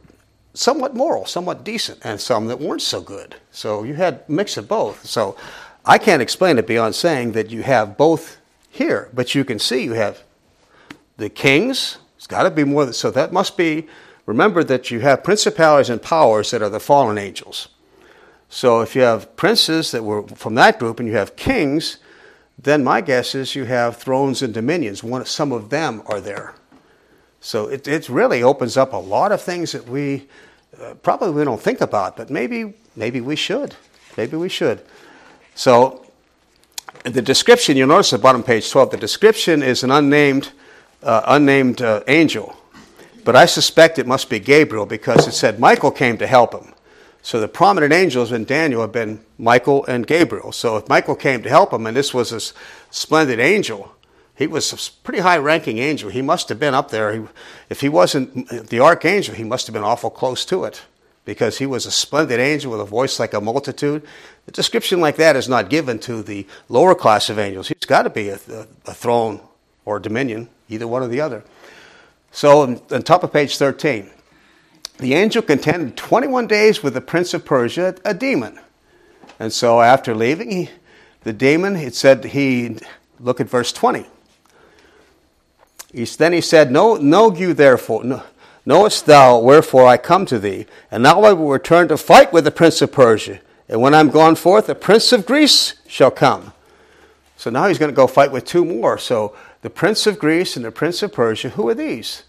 [0.54, 3.36] somewhat moral, somewhat decent, and some that weren't so good.
[3.50, 5.06] So you had a mix of both.
[5.06, 5.36] So
[5.84, 8.36] I can't explain it beyond saying that you have both
[8.70, 10.22] here, but you can see you have
[11.16, 11.98] the kings.
[12.16, 12.92] It's got to be more.
[12.92, 13.88] So that must be.
[14.26, 17.68] Remember that you have principalities and powers that are the fallen angels.
[18.48, 21.96] So if you have princes that were from that group and you have kings,
[22.58, 25.02] then my guess is you have thrones and dominions.
[25.02, 26.54] One, some of them are there.
[27.40, 30.28] So it, it really opens up a lot of things that we
[30.80, 33.74] uh, probably we don't think about, but maybe maybe we should.
[34.16, 34.82] Maybe we should.
[35.54, 36.06] So
[37.04, 40.52] the description, you'll notice at the bottom page 12, the description is an unnamed
[41.02, 42.56] uh, unnamed uh, angel.
[43.24, 46.74] But I suspect it must be Gabriel because it said Michael came to help him.
[47.22, 50.50] So the prominent angels in Daniel have been Michael and Gabriel.
[50.50, 52.40] So if Michael came to help him and this was a
[52.90, 53.94] splendid angel,
[54.34, 56.10] he was a pretty high ranking angel.
[56.10, 57.12] He must have been up there.
[57.12, 57.22] He,
[57.70, 60.82] if he wasn't the archangel, he must have been awful close to it
[61.24, 64.02] because he was a splendid angel with a voice like a multitude.
[64.48, 67.68] A description like that is not given to the lower class of angels.
[67.68, 69.40] He's got to be a, a, a throne
[69.84, 71.44] or dominion either one or the other.
[72.30, 74.10] So, on, on top of page 13,
[74.98, 78.58] the angel contended 21 days with the prince of Persia, a demon.
[79.38, 80.70] And so, after leaving, he,
[81.24, 82.76] the demon, it said he,
[83.20, 84.06] look at verse 20.
[85.92, 88.22] He, then he said, Know, know you therefore, know,
[88.64, 90.66] knowest thou wherefore I come to thee?
[90.90, 93.40] And now I will return to fight with the prince of Persia.
[93.68, 96.52] And when I'm gone forth, the prince of Greece shall come.
[97.36, 98.98] So now he's going to go fight with two more.
[98.98, 102.24] So the prince of Greece and the prince of Persia, who are these?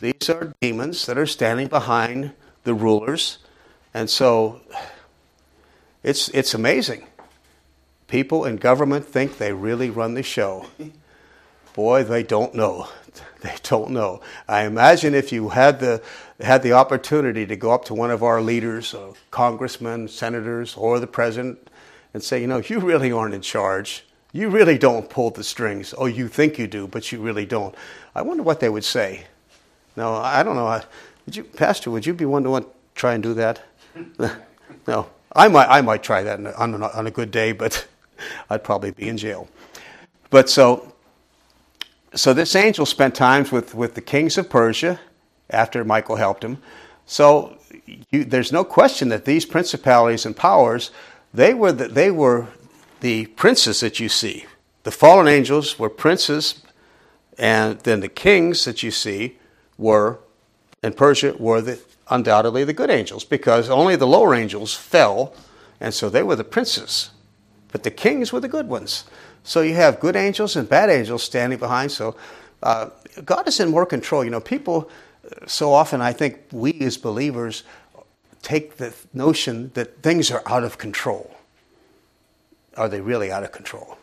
[0.00, 2.32] These are demons that are standing behind
[2.64, 3.38] the rulers.
[3.94, 4.60] And so
[6.02, 7.06] it's, it's amazing.
[8.06, 10.66] People in government think they really run the show.
[11.74, 12.88] Boy, they don't know.
[13.40, 14.20] They don't know.
[14.48, 16.02] I imagine if you had the,
[16.40, 20.98] had the opportunity to go up to one of our leaders, uh, congressmen, senators, or
[20.98, 21.70] the president,
[22.12, 24.04] and say, you know, you really aren't in charge.
[24.32, 25.94] You really don't pull the strings.
[25.96, 27.74] Oh, you think you do, but you really don't.
[28.14, 29.24] I wonder what they would say.
[29.96, 30.80] No, I don't know.
[31.26, 33.62] Would you, Pastor, would you be one to want try and do that?
[34.86, 35.08] no.
[35.34, 37.86] I might, I might try that on a, on a good day, but
[38.50, 39.48] I'd probably be in jail.
[40.30, 40.94] But so,
[42.14, 44.98] so this angel spent times with, with the kings of Persia,
[45.50, 46.58] after Michael helped him.
[47.06, 47.56] So
[48.10, 50.90] you, there's no question that these principalities and powers,
[51.32, 52.48] they were the, they were
[53.00, 54.46] the princes that you see.
[54.82, 56.62] The fallen angels were princes,
[57.38, 59.38] and then the kings that you see
[59.76, 60.18] were,
[60.82, 61.80] in Persia, were the,
[62.10, 65.34] undoubtedly the good angels, because only the lower angels fell,
[65.80, 67.10] and so they were the princes.
[67.70, 69.04] But the kings were the good ones.
[69.44, 71.92] So you have good angels and bad angels standing behind.
[71.92, 72.16] So
[72.62, 72.90] uh,
[73.24, 74.24] God is in more control.
[74.24, 74.90] You know, people,
[75.46, 77.62] so often I think we as believers
[78.42, 81.37] take the notion that things are out of control.
[82.78, 83.98] Are they really out of control?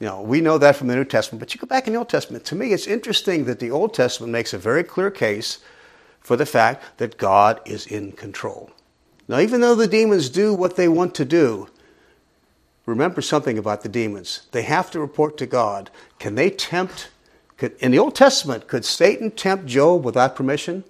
[0.00, 1.98] You know, we know that from the New Testament, but you go back in the
[1.98, 2.44] Old Testament.
[2.46, 5.58] To me, it's interesting that the Old Testament makes a very clear case
[6.20, 8.70] for the fact that God is in control.
[9.26, 11.68] Now, even though the demons do what they want to do,
[12.86, 14.46] remember something about the demons.
[14.52, 15.90] They have to report to God.
[16.18, 17.10] Can they tempt?
[17.56, 20.84] Could, in the Old Testament, could Satan tempt Job without permission?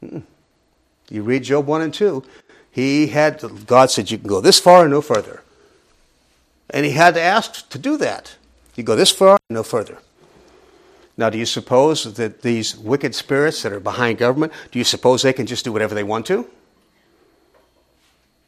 [0.00, 2.22] You read Job 1 and 2.
[2.70, 5.42] He had, God said, you can go this far and no further.
[6.72, 8.36] And he had to ask to do that.
[8.76, 9.98] You go this far, no further.
[11.16, 15.22] Now, do you suppose that these wicked spirits that are behind government, do you suppose
[15.22, 16.48] they can just do whatever they want to?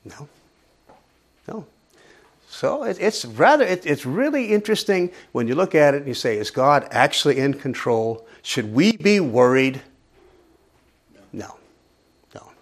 [0.05, 0.29] No.
[1.47, 1.67] No.
[2.49, 6.15] So it, it's rather, it, it's really interesting when you look at it and you
[6.15, 8.27] say, is God actually in control?
[8.43, 9.83] Should we be worried?
[11.33, 11.57] No.
[12.35, 12.53] No.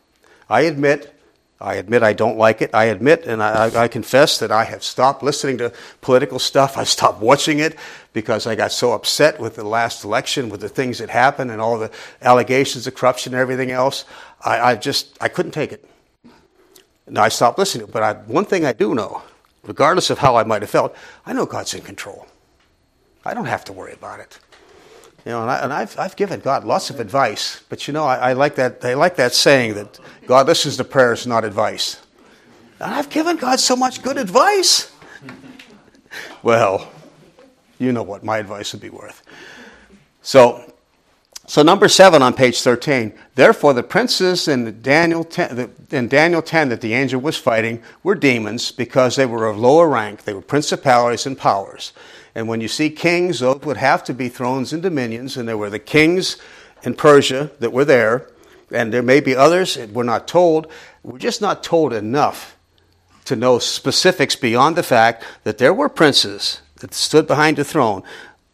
[0.49, 1.15] I admit
[1.61, 2.71] I admit I don't like it.
[2.75, 6.79] I admit and I, I, confess that I have stopped listening to political stuff.
[6.79, 7.77] I stopped watching it
[8.15, 11.61] because I got so upset with the last election, with the things that happened and
[11.61, 11.91] all the
[12.23, 14.07] allegations of corruption and everything else.
[14.43, 15.85] I, I just, I couldn't take it.
[17.07, 17.89] Now I stopped listening.
[17.93, 19.23] But I, one thing I do know,
[19.65, 20.97] regardless of how I might have felt,
[21.27, 22.27] I know God's in control.
[23.23, 24.39] I don't have to worry about it.
[25.25, 28.31] You know, and, I, have I've given God lots of advice, but you know, I,
[28.31, 32.01] I, like that, I like that saying that God listens to prayers, not advice.
[32.81, 34.91] And I've given God so much good advice.
[36.43, 36.91] well,
[37.79, 39.23] you know what my advice would be worth.
[40.23, 40.73] So,
[41.47, 43.13] so number seven on page 13.
[43.35, 48.15] Therefore, the princes in Daniel 10, in Daniel 10 that the angel was fighting were
[48.15, 50.25] demons because they were of lower rank.
[50.25, 51.93] They were principalities and powers.
[52.35, 55.59] And when you see kings, those would have to be thrones and dominions, and there
[55.59, 56.37] were the kings
[56.83, 58.29] in Persia that were there,
[58.71, 60.71] and there may be others, we're not told.
[61.03, 62.57] We're just not told enough
[63.25, 68.03] to know specifics beyond the fact that there were princes that stood behind the throne.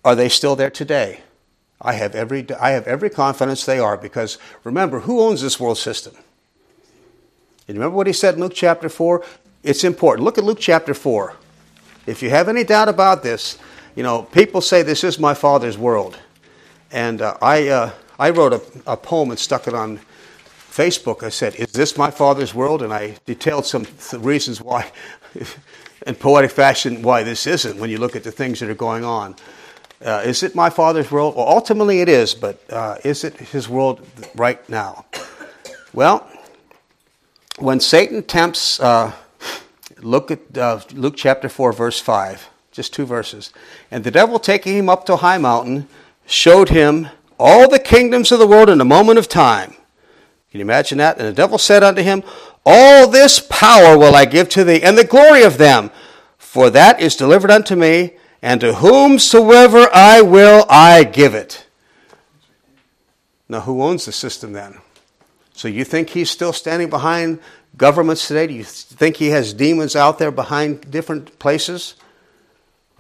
[0.05, 1.21] Are they still there today?
[1.81, 5.79] I have every, I have every confidence they are because remember, who owns this world
[5.79, 6.15] system?
[7.67, 9.25] You remember what he said in Luke chapter 4?
[9.63, 10.25] It's important.
[10.25, 11.35] Look at Luke chapter 4.
[12.07, 13.59] If you have any doubt about this,
[13.97, 16.17] you know, people say this is my father's world.
[16.93, 19.99] And uh, I, uh, I wrote a, a, poem and stuck it on
[20.71, 21.25] Facebook.
[21.25, 22.83] I said, Is this my father's world?
[22.83, 24.93] And I detailed some th- reasons why,
[26.07, 29.05] in poetic fashion, why this isn't when you look at the things that are going
[29.05, 29.35] on.
[30.05, 31.35] Uh, is it my father's world?
[31.35, 35.07] Well, ultimately it is, but uh, is it his world right now?
[35.93, 36.31] Well,
[37.59, 39.13] when Satan tempts uh,
[40.07, 42.49] Look at uh, Luke chapter 4, verse 5.
[42.71, 43.53] Just two verses.
[43.91, 45.89] And the devil, taking him up to a high mountain,
[46.27, 47.09] showed him
[47.41, 49.71] all the kingdoms of the world in a moment of time.
[50.53, 51.19] Can you imagine that?
[51.19, 52.23] And the devil said unto him,
[52.65, 55.91] All this power will I give to thee, and the glory of them,
[56.39, 61.67] for that is delivered unto me, and to whomsoever I will, I give it.
[63.49, 64.79] Now, who owns the system then?
[65.53, 67.41] So you think he's still standing behind
[67.77, 68.47] governments today?
[68.47, 71.95] Do you think he has demons out there behind different places?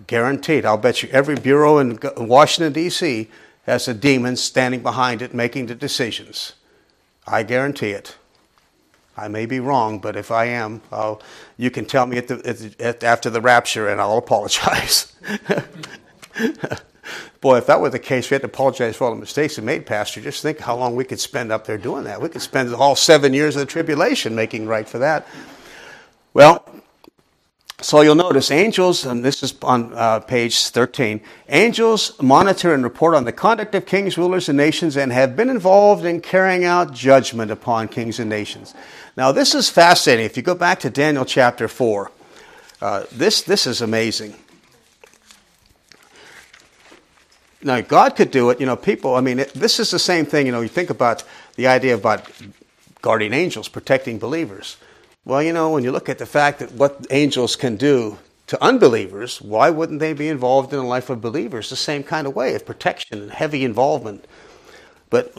[0.07, 0.65] Guaranteed.
[0.65, 3.29] I'll bet you every bureau in Washington, D.C.
[3.65, 6.53] has a demon standing behind it making the decisions.
[7.27, 8.17] I guarantee it.
[9.17, 11.23] I may be wrong, but if I am, I'll,
[11.57, 15.15] you can tell me at the, at, after the rapture and I'll apologize.
[17.47, 19.63] Boy, if that were the case, we had to apologize for all the mistakes we
[19.63, 20.21] made, Pastor.
[20.21, 22.21] Just think how long we could spend up there doing that.
[22.21, 25.29] We could spend all seven years of the tribulation making right for that.
[26.35, 26.69] Well,
[27.81, 33.15] so you'll notice angels, and this is on uh, page 13, angels monitor and report
[33.15, 36.93] on the conduct of kings, rulers, and nations and have been involved in carrying out
[36.93, 38.75] judgment upon kings and nations.
[39.17, 40.27] Now, this is fascinating.
[40.27, 42.11] If you go back to Daniel chapter 4,
[42.83, 44.35] uh, this, this is amazing.
[47.67, 48.61] Now, God could do it.
[48.61, 50.47] You know, people, I mean, it, this is the same thing.
[50.47, 51.25] You know, you think about
[51.57, 52.31] the idea about
[53.03, 54.77] guardian angels protecting believers.
[55.25, 58.63] Well, you know, when you look at the fact that what angels can do to
[58.63, 62.37] unbelievers, why wouldn't they be involved in the life of believers the same kind of
[62.37, 64.29] way of protection and heavy involvement?
[65.11, 65.35] But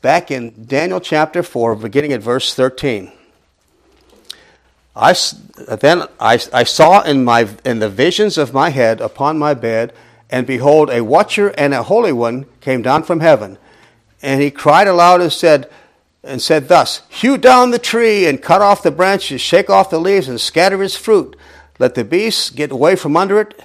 [0.00, 3.10] back in Daniel chapter 4, beginning at verse 13.
[4.94, 5.16] I,
[5.80, 9.92] then I, I saw in, my, in the visions of my head upon my bed,
[10.30, 13.58] and behold, a watcher and a holy one came down from heaven.
[14.22, 15.70] And he cried aloud and said,
[16.22, 20.00] and said thus, Hew down the tree and cut off the branches, shake off the
[20.00, 21.36] leaves and scatter its fruit.
[21.78, 23.62] Let the beasts get away from under it,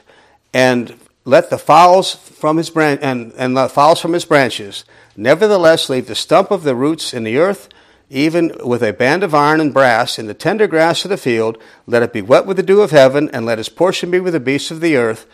[0.54, 0.96] and
[1.26, 4.84] let the fowls from his branch and, and the fowls from his branches.
[5.16, 7.70] Nevertheless, leave the stump of the roots in the earth,
[8.10, 11.58] even with a band of iron and brass, in the tender grass of the field.
[11.86, 14.34] Let it be wet with the dew of heaven, and let his portion be with
[14.34, 15.28] the beasts of the earth,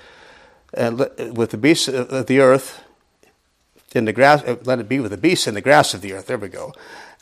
[0.76, 1.00] and
[1.36, 2.82] with the beasts of the earth
[3.96, 4.44] in the grass.
[4.44, 6.28] Uh, let it be with the beasts in the grass of the earth.
[6.28, 6.74] There we go.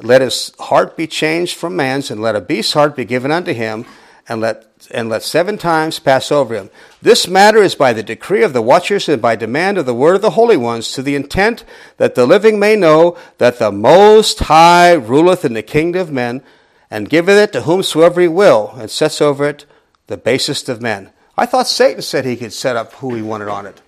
[0.01, 3.53] Let his heart be changed from man's, and let a beast's heart be given unto
[3.53, 3.85] him,
[4.27, 6.69] and let and let seven times pass over him.
[7.01, 10.15] This matter is by the decree of the watchers and by demand of the word
[10.15, 11.63] of the holy ones, to the intent
[11.97, 16.41] that the living may know that the Most High ruleth in the kingdom of men,
[16.89, 19.65] and giveth it to whomsoever he will, and sets over it
[20.07, 21.11] the basest of men.
[21.37, 23.81] I thought Satan said he could set up who he wanted on it.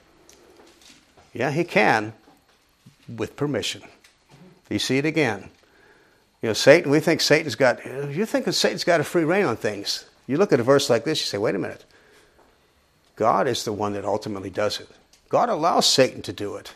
[1.33, 2.13] Yeah, he can,
[3.07, 3.83] with permission.
[4.69, 5.49] You see it again.
[6.41, 9.57] You know, Satan, we think Satan's got, you think Satan's got a free rein on
[9.57, 10.05] things.
[10.27, 11.85] You look at a verse like this, you say, wait a minute.
[13.15, 14.89] God is the one that ultimately does it.
[15.29, 16.73] God allows Satan to do it.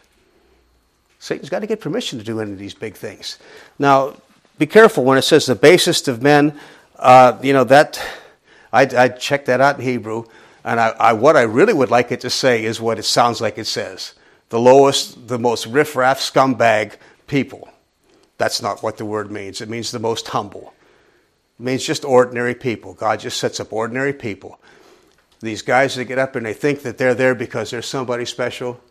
[1.19, 3.37] Satan's got to get permission to do any of these big things.
[3.77, 4.15] Now,
[4.57, 6.57] be careful when it says the basest of men.
[6.97, 8.01] Uh, you know, that,
[8.71, 10.25] I, I checked that out in Hebrew,
[10.63, 13.41] and I, I, what I really would like it to say is what it sounds
[13.41, 14.13] like it says
[14.49, 16.95] the lowest, the most riffraff, scumbag
[17.27, 17.69] people.
[18.39, 19.61] That's not what the word means.
[19.61, 20.73] It means the most humble.
[21.59, 22.93] It means just ordinary people.
[22.93, 24.59] God just sets up ordinary people.
[25.41, 28.81] These guys that get up and they think that they're there because they're somebody special.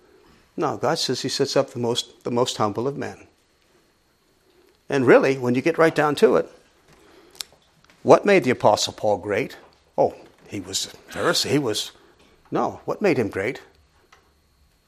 [0.56, 3.26] No, God says He sets up the most, the most humble of men.
[4.88, 6.50] And really, when you get right down to it,
[8.02, 9.56] what made the Apostle Paul great?
[10.48, 11.50] He was Pharisee.
[11.50, 11.92] He was.
[12.50, 13.60] No, what made him great?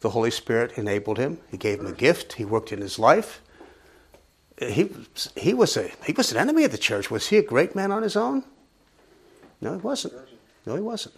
[0.00, 1.38] The Holy Spirit enabled him.
[1.50, 2.34] He gave him a gift.
[2.34, 3.42] He worked in his life
[4.60, 4.90] he,
[5.36, 7.10] he, was a, he was an enemy of the church.
[7.10, 8.44] Was he a great man on his own?
[9.60, 10.14] No, he wasn't.
[10.66, 11.14] No, he wasn't.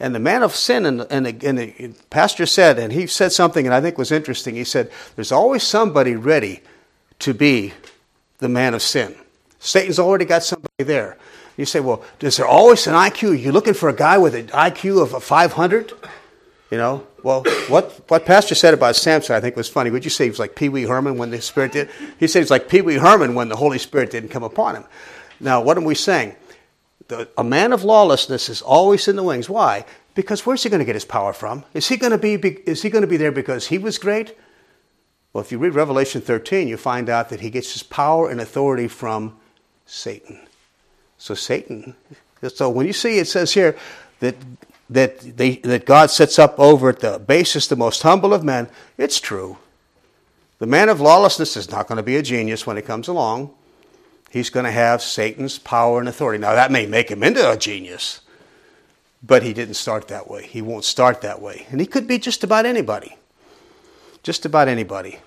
[0.00, 3.30] And the man of sin, and, and, the, and the pastor said, and he said
[3.30, 4.54] something that I think was interesting.
[4.54, 6.62] He said, There's always somebody ready
[7.20, 7.74] to be
[8.38, 9.14] the man of sin.
[9.58, 11.18] Satan's already got somebody there.
[11.56, 13.30] You say, Well, is there always an IQ?
[13.30, 15.92] Are You're looking for a guy with an IQ of a 500?
[16.70, 19.90] You know, well, what, what Pastor said about Samson, I think, was funny.
[19.90, 21.90] Would you say he was like Pee Wee Herman when the Spirit did?
[22.18, 24.84] He he's like Pee Wee Herman when the Holy Spirit didn't come upon him.
[25.38, 26.34] Now, what are we saying?
[27.08, 29.50] The, a man of lawlessness is always in the wings.
[29.50, 29.84] Why?
[30.14, 31.64] Because where's he going to get his power from?
[31.74, 32.34] Is he going to be,
[32.64, 34.36] is he going to be there because he was great?
[35.32, 38.40] Well, if you read Revelation 13, you find out that he gets his power and
[38.40, 39.36] authority from
[39.86, 40.40] Satan.
[41.22, 41.94] So Satan.
[42.52, 43.76] So when you see it says here
[44.18, 44.34] that
[44.90, 48.68] that, they, that God sets up over at the basis the most humble of men,
[48.98, 49.56] it's true.
[50.58, 53.54] The man of lawlessness is not going to be a genius when he comes along.
[54.30, 56.40] He's going to have Satan's power and authority.
[56.40, 58.20] Now, that may make him into a genius,
[59.22, 60.46] but he didn't start that way.
[60.46, 61.66] He won't start that way.
[61.70, 63.16] And he could be just about anybody.
[64.24, 65.20] Just about anybody.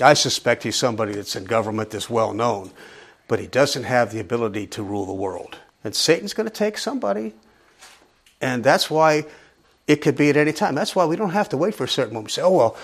[0.00, 2.72] I suspect he's somebody that's in government that's well known,
[3.28, 5.58] but he doesn't have the ability to rule the world.
[5.82, 7.34] And Satan's going to take somebody
[8.44, 9.24] and that's why
[9.86, 10.74] it could be at any time.
[10.74, 12.32] That's why we don't have to wait for a certain moment.
[12.32, 12.76] Say, oh, well,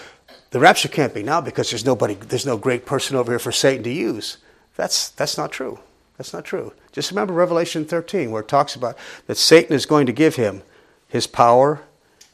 [0.52, 3.52] the rapture can't be now because there's nobody, there's no great person over here for
[3.52, 4.38] Satan to use.
[4.76, 5.78] That's, that's not true.
[6.16, 6.72] That's not true.
[6.92, 10.62] Just remember Revelation 13, where it talks about that Satan is going to give him
[11.08, 11.82] his power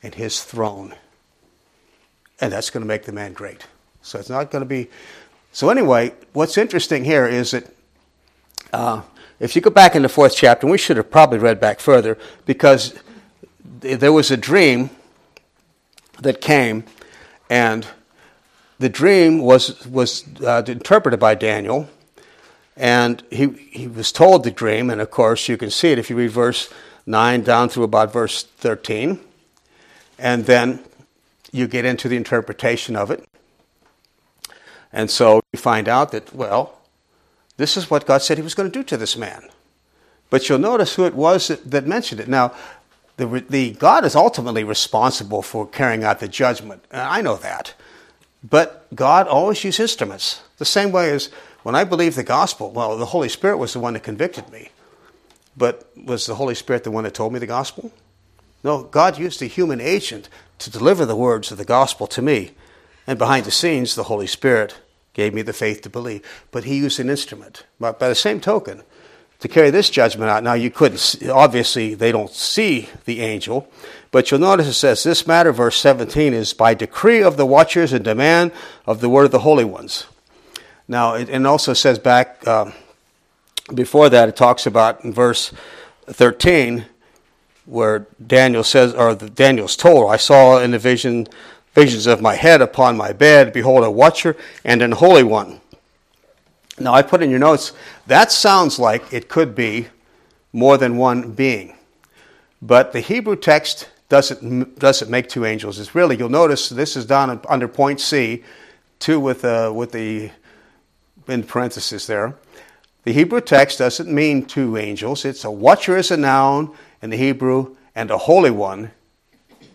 [0.02, 0.94] and his throne.
[2.40, 3.66] And that's going to make the man great.
[4.02, 4.88] So it's not going to be.
[5.50, 7.74] So, anyway, what's interesting here is that
[8.73, 9.03] uh,
[9.39, 12.19] if you go back in the fourth chapter, we should have probably read back further,
[12.47, 12.95] because
[13.81, 14.91] there was a dream
[16.21, 16.85] that came,
[17.51, 17.87] and
[18.79, 21.89] the dream was, was uh, interpreted by Daniel,
[22.77, 26.11] and he, he was told the dream, and of course, you can see it if
[26.11, 26.73] you read verse
[27.07, 29.21] 9 down through about verse 13,
[30.19, 30.83] and then
[31.53, 33.25] you get into the interpretation of it.
[34.93, 36.76] And so you find out that, well,
[37.57, 39.48] this is what God said He was going to do to this man.
[40.28, 42.28] But you'll notice who it was that, that mentioned it.
[42.28, 42.54] Now,
[43.16, 46.84] the, the God is ultimately responsible for carrying out the judgment.
[46.90, 47.74] I know that.
[48.48, 50.42] But God always uses instruments.
[50.59, 51.30] The same way as
[51.62, 54.68] when I believed the gospel, well, the Holy Spirit was the one that convicted me.
[55.57, 57.90] But was the Holy Spirit the one that told me the gospel?
[58.62, 60.28] No, God used a human agent
[60.59, 62.52] to deliver the words of the gospel to me.
[63.07, 64.76] And behind the scenes, the Holy Spirit
[65.17, 66.23] gave me the faith to believe.
[66.51, 67.64] But he used an instrument.
[67.81, 68.83] But by the same token,
[69.41, 73.67] to carry this judgment out, now you couldn't, obviously, they don't see the angel,
[74.11, 77.95] but you'll notice it says, This matter, verse 17, is by decree of the watchers
[77.95, 78.53] and demand
[78.87, 80.07] of the word of the holy ones.
[80.87, 82.75] Now, it, and also says back um,
[83.75, 85.51] before that, it talks about in verse
[86.09, 86.85] 13,
[87.64, 91.27] where Daniel says, or Daniel's told, I saw in the vision
[91.77, 95.61] visions of my head upon my bed, behold, a watcher and an holy one.
[96.79, 97.74] Now, I put in your notes,
[98.07, 99.89] that sounds like it could be
[100.55, 101.77] more than one being.
[102.62, 105.79] But the Hebrew text doesn't, doesn't make two angels.
[105.79, 108.43] It's really, you'll notice this is done under point C,
[108.99, 110.31] two with, uh, with the,
[111.29, 112.37] in parenthesis there.
[113.05, 115.27] The Hebrew text doesn't mean two angels.
[115.27, 118.93] It's a watcher is a noun in the Hebrew, and a holy one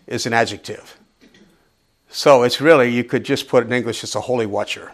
[0.08, 0.98] is an adjective.
[2.12, 4.92] So it's really, you could just put in English, it's a holy watcher,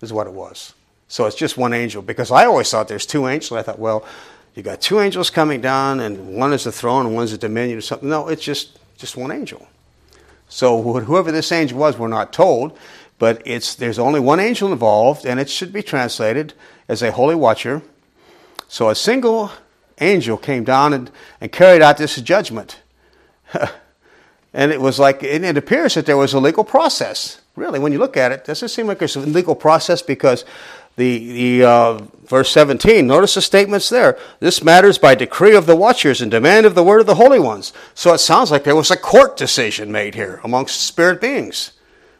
[0.00, 0.72] is what it was.
[1.08, 2.00] So it's just one angel.
[2.00, 3.58] Because I always thought there's two angels.
[3.58, 4.06] I thought, well,
[4.54, 7.78] you got two angels coming down, and one is a throne and one's a dominion
[7.78, 8.08] or something.
[8.08, 9.66] No, it's just, just one angel.
[10.48, 12.78] So whoever this angel was, we're not told,
[13.18, 16.54] but it's, there's only one angel involved, and it should be translated
[16.88, 17.82] as a holy watcher.
[18.68, 19.50] So a single
[20.00, 22.80] angel came down and, and carried out this judgment.
[24.54, 27.40] And it was like, and it appears that there was a legal process.
[27.56, 30.44] Really, when you look at it, does it seem like there's a legal process because
[30.96, 31.92] the, the uh,
[32.26, 34.16] verse 17, notice the statements there.
[34.38, 37.40] This matters by decree of the watchers and demand of the word of the holy
[37.40, 37.72] ones.
[37.94, 41.72] So it sounds like there was a court decision made here amongst spirit beings.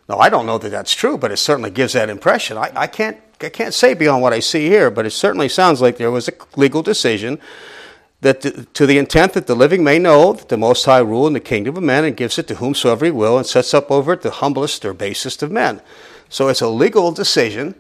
[0.09, 2.59] Now, I don't know that that's true, but it certainly gives that impression.
[2.59, 5.81] I, I, can't, I can't say beyond what I see here, but it certainly sounds
[5.81, 7.41] like there was a legal decision
[8.25, 11.35] that to the intent that the living may know that the Most High rule in
[11.35, 14.15] the kingdom of men and gives it to whomsoever he will and sets up over
[14.15, 15.83] it the humblest or basest of men.
[16.31, 17.75] So it's a legal decision,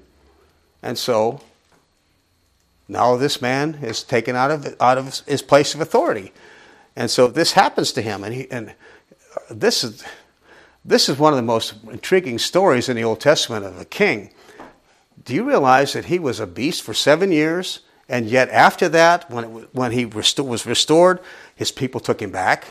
[0.83, 1.41] and so
[2.89, 6.31] now this man is taken out of out of his place of authority,
[6.95, 10.05] and so this happens to him, and he and uh, this is
[10.85, 14.31] this is one of the most intriguing stories in the Old Testament of a king.
[15.25, 17.81] Do you realize that he was a beast for seven years?
[18.09, 21.21] And yet, after that, when, it, when he was restored,
[21.55, 22.67] his people took him back.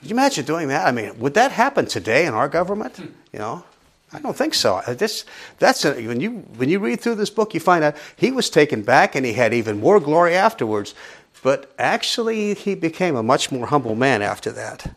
[0.00, 0.86] Could you imagine doing that?
[0.86, 2.98] I mean, would that happen today in our government?
[3.32, 3.64] You know,
[4.12, 4.80] I don't think so.
[4.86, 5.24] This,
[5.58, 8.48] that's a, when you when you read through this book, you find out he was
[8.48, 10.94] taken back, and he had even more glory afterwards.
[11.42, 14.94] But actually, he became a much more humble man after that.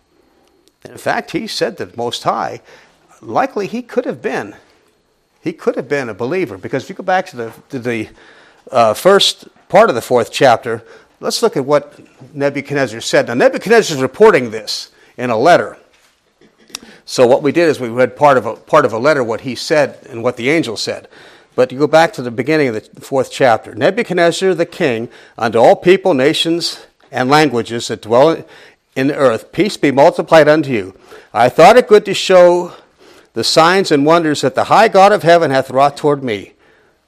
[0.84, 2.62] And in fact, he said that Most High,
[3.22, 4.56] likely he could have been,
[5.42, 8.10] he could have been a believer because if you go back to the to the
[8.72, 10.84] uh, first part of the fourth chapter,
[11.20, 12.00] let's look at what
[12.34, 13.28] Nebuchadnezzar said.
[13.28, 15.78] Now, Nebuchadnezzar is reporting this in a letter.
[17.06, 19.42] So what we did is we read part of a, part of a letter, what
[19.42, 21.08] he said and what the angel said.
[21.56, 23.74] But you go back to the beginning of the fourth chapter.
[23.74, 28.46] Nebuchadnezzar the king, unto all people, nations, and languages that dwell
[28.96, 30.96] in the earth, peace be multiplied unto you.
[31.34, 32.74] I thought it good to show
[33.34, 36.54] the signs and wonders that the high God of heaven hath wrought toward me.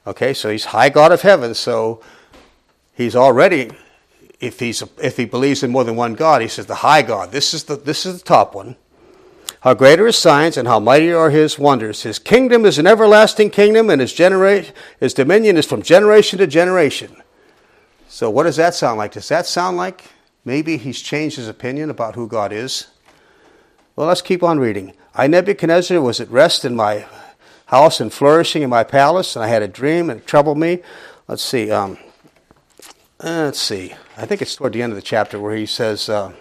[0.06, 2.02] Okay, so he's high God of heaven, so
[2.94, 3.70] he's already,
[4.40, 7.32] if, he's, if he believes in more than one God, he says the high God.
[7.32, 8.76] This is the, this is the top one.
[9.60, 12.02] How great are his signs and how mighty are his wonders.
[12.02, 14.64] His kingdom is an everlasting kingdom, and his, genera-
[14.98, 17.22] his dominion is from generation to generation.
[18.08, 19.12] So, what does that sound like?
[19.12, 20.04] Does that sound like
[20.46, 22.86] maybe he's changed his opinion about who God is?
[23.96, 24.94] Well, let's keep on reading.
[25.14, 27.04] I, Nebuchadnezzar, was at rest in my
[27.70, 30.82] house and flourishing in my palace, and I had a dream and it troubled me.
[31.28, 31.70] Let's see.
[31.70, 31.98] Um,
[33.22, 33.94] uh, let's see.
[34.16, 36.32] I think it's toward the end of the chapter where he says, uh,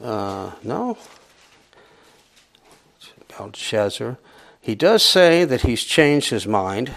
[0.00, 0.96] uh, no,
[3.36, 4.16] Belshazzar.
[4.60, 6.94] He does say that he's changed his mind.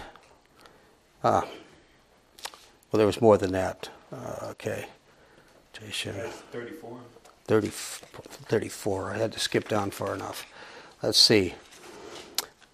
[1.23, 1.47] Ah,
[2.91, 3.89] well, there was more than that.
[4.13, 4.85] Uh, okay.
[6.51, 6.99] 34.
[7.45, 9.13] 30, 34.
[9.13, 10.45] I had to skip down far enough.
[11.01, 11.55] Let's see.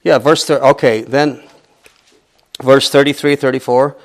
[0.07, 1.43] Yeah, verse thir- okay, then
[2.63, 3.97] verse 33, 34.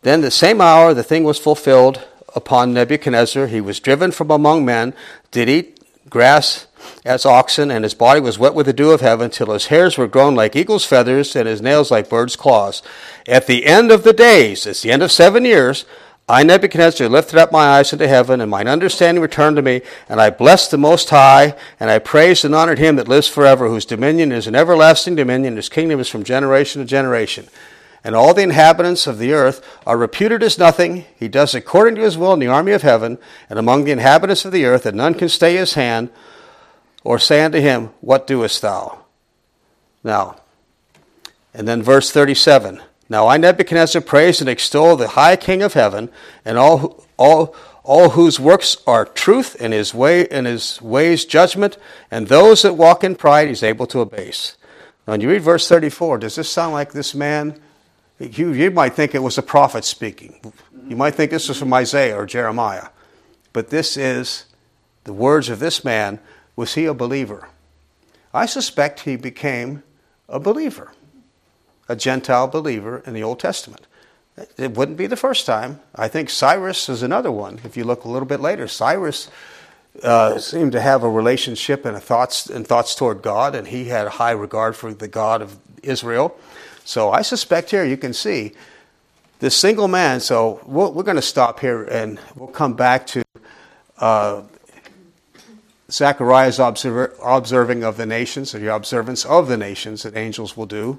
[0.00, 2.02] Then the same hour the thing was fulfilled
[2.34, 3.46] upon Nebuchadnezzar.
[3.46, 4.94] He was driven from among men,
[5.30, 6.66] did eat grass
[7.04, 9.98] as oxen, and his body was wet with the dew of heaven, till his hairs
[9.98, 12.82] were grown like eagle's feathers, and his nails like birds' claws.
[13.28, 15.84] At the end of the days, it's the end of seven years,
[16.30, 20.20] I, Nebuchadnezzar, lifted up my eyes unto heaven, and mine understanding returned to me, and
[20.20, 23.84] I blessed the Most High, and I praised and honored him that lives forever, whose
[23.84, 27.48] dominion is an everlasting dominion, his kingdom is from generation to generation.
[28.04, 31.04] And all the inhabitants of the earth are reputed as nothing.
[31.18, 33.18] He does according to his will in the army of heaven,
[33.48, 36.10] and among the inhabitants of the earth, and none can stay his hand,
[37.02, 39.00] or say unto him, What doest thou?
[40.04, 40.36] Now,
[41.52, 42.82] and then verse 37.
[43.10, 46.10] Now I, Nebuchadnezzar, praise and extol the high King of heaven,
[46.44, 51.76] and all, all, all whose works are truth, and his, way, and his ways judgment,
[52.08, 54.56] and those that walk in pride he's able to abase.
[55.06, 57.60] Now, when you read verse 34, does this sound like this man?
[58.20, 60.40] You, you might think it was a prophet speaking.
[60.86, 62.88] You might think this was from Isaiah or Jeremiah.
[63.52, 64.44] But this is
[65.02, 66.20] the words of this man.
[66.54, 67.48] Was he a believer?
[68.32, 69.82] I suspect he became
[70.28, 70.92] a believer
[71.90, 73.88] a Gentile believer in the Old Testament.
[74.56, 75.80] It wouldn't be the first time.
[75.94, 77.60] I think Cyrus is another one.
[77.64, 79.28] If you look a little bit later, Cyrus
[80.04, 84.06] uh, seemed to have a relationship and thoughts and thoughts toward God, and he had
[84.06, 86.38] a high regard for the God of Israel.
[86.84, 88.52] So I suspect here you can see
[89.40, 90.20] this single man.
[90.20, 93.24] So we we are going to stop here, and we'll come back to
[93.98, 94.42] uh,
[95.90, 100.66] Zechariah's observer, observing of the nations, or the observance of the nations that angels will
[100.66, 100.98] do